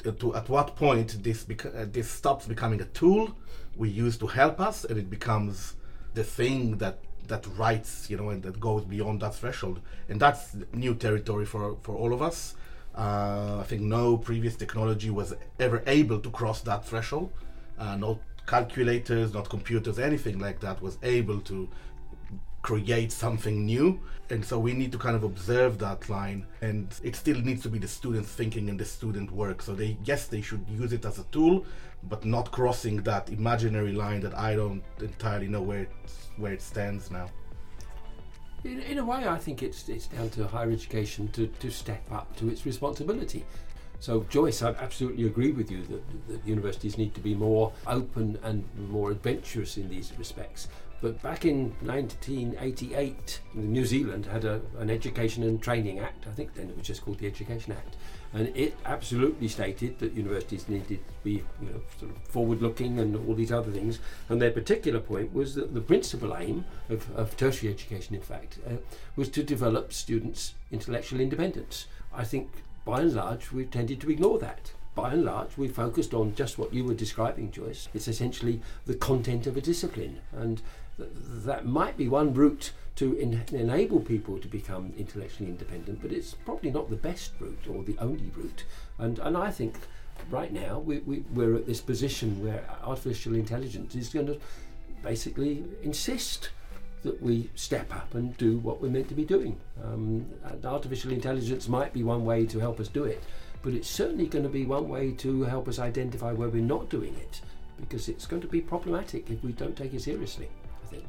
to, 0.02 0.12
to 0.12 0.34
at 0.34 0.48
what 0.48 0.76
point 0.76 1.22
this 1.22 1.44
bec- 1.44 1.66
uh, 1.66 1.86
this 1.90 2.10
stops 2.10 2.46
becoming 2.46 2.80
a 2.80 2.86
tool 2.86 3.36
we 3.76 3.88
use 3.88 4.16
to 4.18 4.26
help 4.26 4.60
us 4.60 4.84
and 4.84 4.98
it 4.98 5.08
becomes 5.08 5.74
the 6.14 6.24
thing 6.24 6.76
that 6.78 6.98
that 7.32 7.46
writes 7.56 8.10
you 8.10 8.16
know 8.18 8.28
and 8.28 8.42
that 8.42 8.60
goes 8.60 8.84
beyond 8.84 9.20
that 9.22 9.34
threshold. 9.34 9.80
And 10.08 10.20
that's 10.20 10.42
new 10.72 10.94
territory 10.94 11.46
for 11.46 11.76
for 11.82 11.94
all 11.96 12.12
of 12.12 12.20
us. 12.30 12.54
Uh, 12.94 13.56
I 13.62 13.64
think 13.70 13.80
no 13.82 14.18
previous 14.18 14.54
technology 14.54 15.10
was 15.20 15.34
ever 15.58 15.82
able 15.86 16.18
to 16.20 16.30
cross 16.30 16.60
that 16.62 16.84
threshold. 16.84 17.30
Uh, 17.78 17.96
no 17.96 18.20
calculators 18.46 19.32
not 19.32 19.48
computers 19.48 19.98
anything 19.98 20.38
like 20.38 20.58
that 20.60 20.82
was 20.82 20.98
able 21.02 21.40
to 21.40 21.68
create 22.60 23.10
something 23.10 23.64
new. 23.64 24.00
And 24.30 24.44
so 24.44 24.58
we 24.58 24.72
need 24.72 24.92
to 24.92 24.98
kind 24.98 25.16
of 25.16 25.24
observe 25.24 25.78
that 25.78 26.08
line. 26.08 26.46
And 26.60 26.94
it 27.02 27.16
still 27.16 27.40
needs 27.48 27.62
to 27.62 27.68
be 27.68 27.78
the 27.78 27.88
students 27.88 28.30
thinking 28.30 28.68
and 28.70 28.78
the 28.78 28.84
student 28.84 29.30
work. 29.32 29.62
So 29.62 29.74
they 29.74 29.96
yes 30.04 30.26
they 30.26 30.42
should 30.42 30.64
use 30.68 30.92
it 30.92 31.04
as 31.04 31.18
a 31.18 31.24
tool 31.36 31.64
but 32.08 32.24
not 32.24 32.50
crossing 32.50 32.96
that 33.02 33.30
imaginary 33.30 33.92
line 33.92 34.20
that 34.20 34.36
i 34.36 34.54
don't 34.54 34.82
entirely 35.00 35.48
know 35.48 35.62
where 35.62 35.86
where 36.36 36.52
it 36.52 36.62
stands 36.62 37.10
now 37.10 37.28
In, 38.64 38.80
in 38.80 38.98
a 38.98 39.04
way, 39.04 39.26
I 39.26 39.38
think 39.38 39.62
it's 39.62 39.88
it's 39.88 40.06
down 40.06 40.30
to 40.30 40.46
higher 40.46 40.70
education 40.70 41.28
to, 41.32 41.48
to 41.48 41.70
step 41.70 42.04
up 42.12 42.36
to 42.36 42.48
its 42.48 42.64
responsibility. 42.64 43.44
So, 43.98 44.24
Joyce, 44.30 44.62
I 44.62 44.70
absolutely 44.70 45.26
agree 45.26 45.52
with 45.52 45.70
you 45.70 45.82
that, 45.84 46.28
that 46.28 46.46
universities 46.46 46.98
need 46.98 47.14
to 47.14 47.20
be 47.20 47.34
more 47.34 47.72
open 47.86 48.38
and 48.42 48.64
more 48.88 49.10
adventurous 49.10 49.76
in 49.76 49.88
these 49.88 50.12
respects. 50.18 50.68
But 51.00 51.20
back 51.22 51.44
in 51.44 51.70
1988, 51.80 53.40
New 53.54 53.84
Zealand 53.84 54.26
had 54.26 54.44
a, 54.44 54.60
an 54.78 54.90
Education 54.90 55.42
and 55.42 55.60
Training 55.60 55.98
Act. 55.98 56.26
I 56.28 56.30
think 56.30 56.54
then 56.54 56.68
it 56.68 56.76
was 56.76 56.86
just 56.86 57.02
called 57.04 57.18
the 57.18 57.26
Education 57.26 57.72
Act, 57.72 57.96
and 58.32 58.54
it 58.56 58.76
absolutely 58.84 59.48
stated 59.48 59.98
that 59.98 60.14
universities 60.14 60.68
needed 60.68 61.06
to 61.06 61.14
be, 61.22 61.32
you 61.60 61.68
know, 61.68 61.80
sort 61.98 62.10
of 62.10 62.18
forward-looking 62.28 62.98
and 62.98 63.16
all 63.16 63.34
these 63.34 63.52
other 63.52 63.70
things. 63.70 63.98
And 64.28 64.40
their 64.40 64.50
particular 64.50 65.00
point 65.00 65.34
was 65.34 65.54
that 65.54 65.74
the 65.74 65.80
principal 65.80 66.36
aim 66.36 66.64
of, 66.88 67.14
of 67.16 67.36
tertiary 67.36 67.72
education, 67.72 68.14
in 68.14 68.22
fact, 68.22 68.58
uh, 68.66 68.76
was 69.16 69.28
to 69.30 69.42
develop 69.42 69.92
students' 69.92 70.54
intellectual 70.70 71.20
independence. 71.20 71.86
I 72.14 72.24
think, 72.24 72.62
by 72.84 73.00
and 73.00 73.14
large, 73.14 73.52
we've 73.52 73.70
tended 73.70 74.00
to 74.00 74.10
ignore 74.10 74.38
that 74.38 74.72
by 74.94 75.12
and 75.12 75.24
large, 75.24 75.56
we 75.56 75.68
focused 75.68 76.12
on 76.12 76.34
just 76.34 76.58
what 76.58 76.74
you 76.74 76.84
were 76.84 76.94
describing, 76.94 77.50
Joyce. 77.50 77.88
It's 77.94 78.08
essentially 78.08 78.60
the 78.84 78.94
content 78.94 79.46
of 79.46 79.56
a 79.56 79.60
discipline, 79.60 80.20
and 80.32 80.60
th- 80.98 81.08
that 81.14 81.64
might 81.64 81.96
be 81.96 82.08
one 82.08 82.34
route 82.34 82.72
to 82.96 83.18
en- 83.18 83.44
enable 83.52 84.00
people 84.00 84.38
to 84.38 84.48
become 84.48 84.92
intellectually 84.98 85.50
independent, 85.50 86.02
but 86.02 86.12
it's 86.12 86.34
probably 86.34 86.70
not 86.70 86.90
the 86.90 86.96
best 86.96 87.32
route 87.40 87.66
or 87.68 87.82
the 87.82 87.96
only 87.98 88.30
route. 88.36 88.64
And 88.98 89.18
and 89.18 89.36
I 89.36 89.50
think 89.50 89.78
right 90.30 90.52
now 90.52 90.78
we, 90.78 90.98
we, 91.00 91.24
we're 91.32 91.54
at 91.56 91.66
this 91.66 91.80
position 91.80 92.44
where 92.44 92.64
artificial 92.84 93.34
intelligence 93.34 93.94
is 93.94 94.08
going 94.10 94.26
to 94.26 94.38
basically 95.02 95.64
insist 95.82 96.50
that 97.02 97.20
we 97.20 97.50
step 97.56 97.92
up 97.92 98.14
and 98.14 98.36
do 98.36 98.58
what 98.58 98.80
we're 98.80 98.88
meant 98.88 99.08
to 99.08 99.14
be 99.14 99.24
doing. 99.24 99.58
Um, 99.82 100.24
artificial 100.64 101.10
intelligence 101.10 101.66
might 101.68 101.92
be 101.92 102.04
one 102.04 102.24
way 102.24 102.46
to 102.46 102.60
help 102.60 102.78
us 102.78 102.88
do 102.88 103.04
it, 103.04 103.24
but 103.62 103.72
it's 103.72 103.88
certainly 103.88 104.26
going 104.26 104.44
to 104.44 104.48
be 104.48 104.64
one 104.66 104.88
way 104.88 105.10
to 105.12 105.42
help 105.42 105.66
us 105.66 105.80
identify 105.80 106.32
where 106.32 106.48
we're 106.48 106.62
not 106.62 106.88
doing 106.90 107.16
it, 107.16 107.40
because 107.80 108.08
it's 108.08 108.26
going 108.26 108.42
to 108.42 108.48
be 108.48 108.60
problematic 108.60 109.30
if 109.30 109.42
we 109.42 109.50
don't 109.50 109.76
take 109.76 109.94
it 109.94 110.02
seriously, 110.02 110.48
I 110.84 110.86
think. 110.86 111.04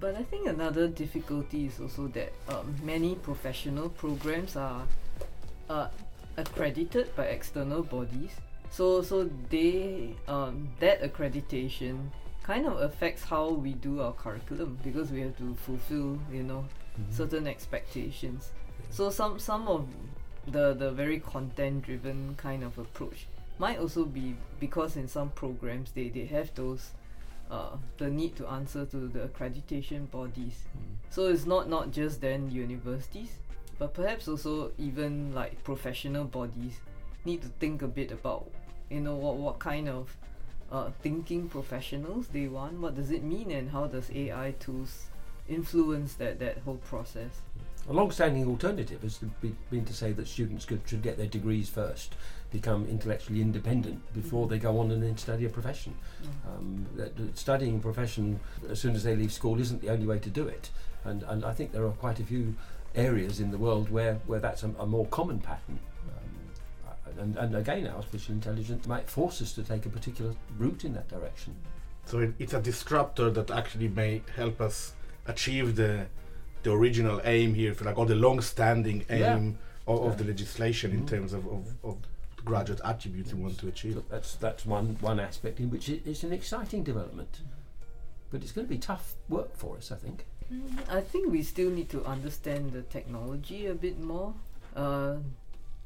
But 0.00 0.14
I 0.14 0.22
think 0.22 0.46
another 0.46 0.86
difficulty 0.86 1.66
is 1.66 1.80
also 1.80 2.06
that 2.08 2.32
um, 2.48 2.76
many 2.82 3.16
professional 3.16 3.88
programs 3.88 4.54
are 4.54 4.86
uh, 5.68 5.88
accredited 6.36 7.14
by 7.16 7.24
external 7.24 7.82
bodies. 7.82 8.30
So 8.70 9.02
so 9.02 9.28
they 9.50 10.14
um, 10.28 10.68
that 10.78 11.02
accreditation 11.02 12.10
kind 12.42 12.66
of 12.66 12.80
affects 12.80 13.24
how 13.24 13.50
we 13.50 13.72
do 13.72 14.00
our 14.00 14.12
curriculum 14.12 14.78
because 14.84 15.10
we 15.10 15.20
have 15.20 15.36
to 15.38 15.54
fulfill 15.56 16.18
you 16.30 16.42
know 16.44 16.64
certain 17.10 17.46
expectations. 17.46 18.52
So 18.90 19.10
some 19.10 19.38
some 19.38 19.66
of 19.66 19.88
the 20.46 20.74
the 20.74 20.92
very 20.92 21.18
content 21.18 21.82
driven 21.82 22.36
kind 22.36 22.62
of 22.62 22.78
approach 22.78 23.26
might 23.58 23.78
also 23.78 24.04
be 24.04 24.36
because 24.60 24.96
in 24.96 25.08
some 25.08 25.30
programs 25.30 25.90
they, 25.92 26.08
they 26.08 26.26
have 26.26 26.54
those 26.54 26.92
uh, 27.50 27.76
the 27.96 28.08
need 28.08 28.36
to 28.36 28.46
answer 28.48 28.84
to 28.86 29.08
the 29.08 29.20
accreditation 29.20 30.10
bodies. 30.10 30.64
So 31.10 31.28
it's 31.28 31.46
not 31.46 31.68
not 31.68 31.90
just 31.90 32.20
then 32.20 32.50
universities, 32.50 33.30
but 33.78 33.94
perhaps 33.94 34.28
also 34.28 34.72
even 34.78 35.34
like 35.34 35.62
professional 35.64 36.24
bodies 36.24 36.80
need 37.24 37.42
to 37.42 37.48
think 37.60 37.82
a 37.82 37.88
bit 37.88 38.10
about 38.12 38.50
you 38.90 39.00
know 39.00 39.14
what 39.14 39.36
what 39.36 39.58
kind 39.58 39.88
of 39.88 40.16
uh, 40.70 40.90
thinking 41.02 41.48
professionals 41.48 42.28
they 42.28 42.46
want. 42.48 42.78
What 42.80 42.94
does 42.94 43.10
it 43.10 43.22
mean, 43.22 43.50
and 43.50 43.70
how 43.70 43.86
does 43.86 44.10
AI 44.10 44.54
tools 44.58 45.06
influence 45.48 46.14
that 46.14 46.38
that 46.40 46.58
whole 46.58 46.76
process? 46.88 47.40
A 47.88 47.92
long-standing 47.92 48.46
alternative 48.46 49.00
has 49.00 49.18
been 49.70 49.84
to 49.86 49.94
say 49.94 50.12
that 50.12 50.28
students 50.28 50.66
could, 50.66 50.82
should 50.84 51.00
get 51.00 51.16
their 51.16 51.26
degrees 51.26 51.70
first, 51.70 52.14
become 52.50 52.86
intellectually 52.86 53.40
independent 53.40 54.12
before 54.12 54.46
they 54.46 54.58
go 54.58 54.78
on 54.78 54.90
and 54.90 55.02
then 55.02 55.16
study 55.16 55.46
a 55.46 55.48
profession. 55.48 55.94
Um, 56.46 56.86
that, 56.96 57.16
that 57.16 57.38
studying 57.38 57.76
a 57.76 57.78
profession 57.78 58.40
as 58.68 58.78
soon 58.78 58.94
as 58.94 59.04
they 59.04 59.16
leave 59.16 59.32
school 59.32 59.58
isn't 59.58 59.80
the 59.80 59.88
only 59.88 60.06
way 60.06 60.18
to 60.18 60.28
do 60.28 60.46
it, 60.46 60.70
and, 61.04 61.22
and 61.22 61.46
I 61.46 61.54
think 61.54 61.72
there 61.72 61.86
are 61.86 61.92
quite 61.92 62.20
a 62.20 62.24
few 62.24 62.54
areas 62.94 63.40
in 63.40 63.50
the 63.50 63.58
world 63.58 63.90
where, 63.90 64.14
where 64.26 64.40
that's 64.40 64.62
a, 64.64 64.70
a 64.78 64.86
more 64.86 65.06
common 65.06 65.38
pattern. 65.38 65.78
Um, 66.08 66.88
uh, 66.88 67.22
and, 67.22 67.36
and 67.36 67.56
again, 67.56 67.86
artificial 67.86 68.34
intelligence 68.34 68.86
might 68.86 69.08
force 69.08 69.40
us 69.40 69.54
to 69.54 69.62
take 69.62 69.86
a 69.86 69.90
particular 69.90 70.34
route 70.58 70.84
in 70.84 70.92
that 70.92 71.08
direction. 71.08 71.56
So 72.04 72.18
it, 72.18 72.34
it's 72.38 72.52
a 72.52 72.60
disruptor 72.60 73.30
that 73.30 73.50
actually 73.50 73.88
may 73.88 74.22
help 74.36 74.60
us 74.60 74.92
achieve 75.26 75.76
the 75.76 76.06
the 76.62 76.72
original 76.72 77.20
aim 77.24 77.54
here, 77.54 77.74
for 77.74 77.84
like 77.84 77.96
all 77.98 78.06
the 78.06 78.14
long-standing 78.14 79.04
aim 79.10 79.20
Yeah. 79.20 79.92
of, 79.92 80.00
of 80.02 80.10
Yeah. 80.12 80.16
the 80.16 80.24
legislation 80.24 80.90
in 80.92 81.02
Mhm. 81.02 81.08
terms 81.08 81.32
of, 81.32 81.46
of, 81.46 81.74
of 81.84 81.96
graduate 82.44 82.80
attributes 82.84 83.30
you 83.32 83.36
want 83.38 83.58
to 83.58 83.68
achieve. 83.68 83.94
So 83.94 84.04
that's 84.10 84.34
that's 84.36 84.64
one 84.66 84.96
one 85.00 85.20
aspect 85.20 85.60
in 85.60 85.70
which 85.70 85.88
it, 85.88 86.02
it's 86.06 86.22
an 86.24 86.32
exciting 86.32 86.82
development, 86.84 87.40
but 88.30 88.42
it's 88.42 88.52
going 88.52 88.66
to 88.66 88.70
be 88.72 88.78
tough 88.78 89.14
work 89.28 89.54
for 89.56 89.76
us, 89.76 89.90
I 89.92 89.96
think. 89.96 90.24
I 90.88 91.02
think 91.02 91.30
we 91.30 91.42
still 91.42 91.70
need 91.70 91.90
to 91.90 92.02
understand 92.04 92.72
the 92.72 92.80
technology 92.82 93.66
a 93.66 93.74
bit 93.74 94.00
more. 94.00 94.32
Uh, 94.74 95.16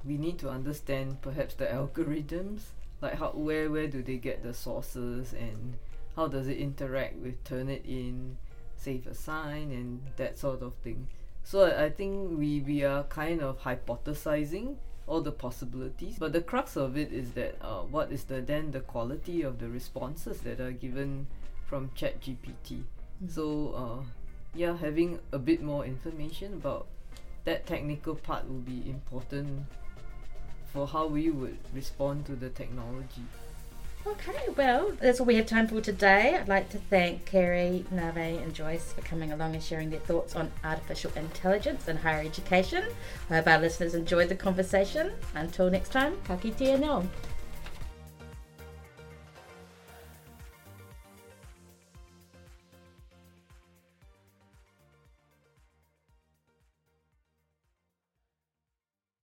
we 0.05 0.17
need 0.17 0.39
to 0.39 0.49
understand 0.51 1.21
perhaps 1.21 1.55
the 1.55 1.67
algorithms, 1.67 2.61
like 3.01 3.15
how 3.15 3.31
where 3.31 3.71
where 3.71 3.89
do 3.89 4.03
they 4.03 4.17
get 4.19 4.43
the 4.45 4.55
sources 4.55 5.33
and 5.33 5.77
how 6.17 6.29
does 6.29 6.47
it 6.47 6.59
interact 6.59 7.17
with 7.17 7.43
Turnitin, 7.45 8.35
SafeAssign 8.85 9.71
and 9.71 10.01
that 10.16 10.38
sort 10.38 10.62
of 10.62 10.75
thing. 10.75 11.09
So 11.45 11.62
I, 11.62 11.85
I 11.85 11.90
think 11.90 12.38
we, 12.38 12.61
we 12.61 12.85
are 12.85 13.05
kind 13.05 13.40
of 13.40 13.61
hypothesizing 13.62 14.77
all 15.07 15.21
the 15.21 15.33
possibilities, 15.33 16.16
but 16.18 16.33
the 16.33 16.40
crux 16.40 16.77
of 16.77 16.97
it 16.97 17.12
is 17.12 17.33
that 17.33 17.57
uh, 17.61 17.83
what 17.83 18.12
is 18.12 18.25
the 18.25 18.40
then 18.40 18.71
the 18.71 18.81
quality 18.81 19.42
of 19.42 19.59
the 19.59 19.68
responses 19.68 20.40
that 20.42 20.61
are 20.61 20.73
given 20.73 21.27
from 21.66 21.90
ChatGPT. 21.90 22.83
So 23.29 23.75
uh, 23.75 24.05
yeah, 24.55 24.77
having 24.77 25.18
a 25.33 25.38
bit 25.38 25.62
more 25.62 25.85
information 25.85 26.55
about 26.55 26.87
that 27.45 27.66
technical 27.66 28.14
part 28.14 28.49
will 28.49 28.61
be 28.61 28.88
important 28.88 29.66
for 30.73 30.87
how 30.87 31.07
we 31.07 31.31
would 31.31 31.59
respond 31.75 32.27
to 32.27 32.37
the 32.37 32.49
technology. 32.49 33.25
Okay, 34.05 34.49
well, 34.57 34.91
that's 35.01 35.21
all 35.21 35.27
we 35.27 35.37
have 35.37 35.47
time 35.47 35.69
for 35.69 35.81
today. 35.81 36.37
I'd 36.37 36.49
like 36.49 36.69
to 36.71 36.79
thank 36.79 37.25
Kerry, 37.25 37.85
Dave, 37.95 38.17
and 38.17 38.53
Joyce 38.53 38.93
for 38.93 39.01
coming 39.03 39.31
along 39.31 39.55
and 39.55 39.62
sharing 39.62 39.91
their 39.91 40.01
thoughts 40.01 40.35
on 40.35 40.51
artificial 40.65 41.12
intelligence 41.15 41.87
and 41.87 42.01
higher 42.01 42.21
education. 42.21 42.85
I 43.31 43.37
hope 43.37 43.47
our 43.47 43.61
listeners 43.61 43.95
enjoyed 43.95 44.29
the 44.29 44.35
conversation. 44.35 45.12
Until 45.37 45.71
next 45.71 45.93
time, 45.93 46.17
ka 46.25 46.37
kite 46.37 46.59
anō. 46.59 47.07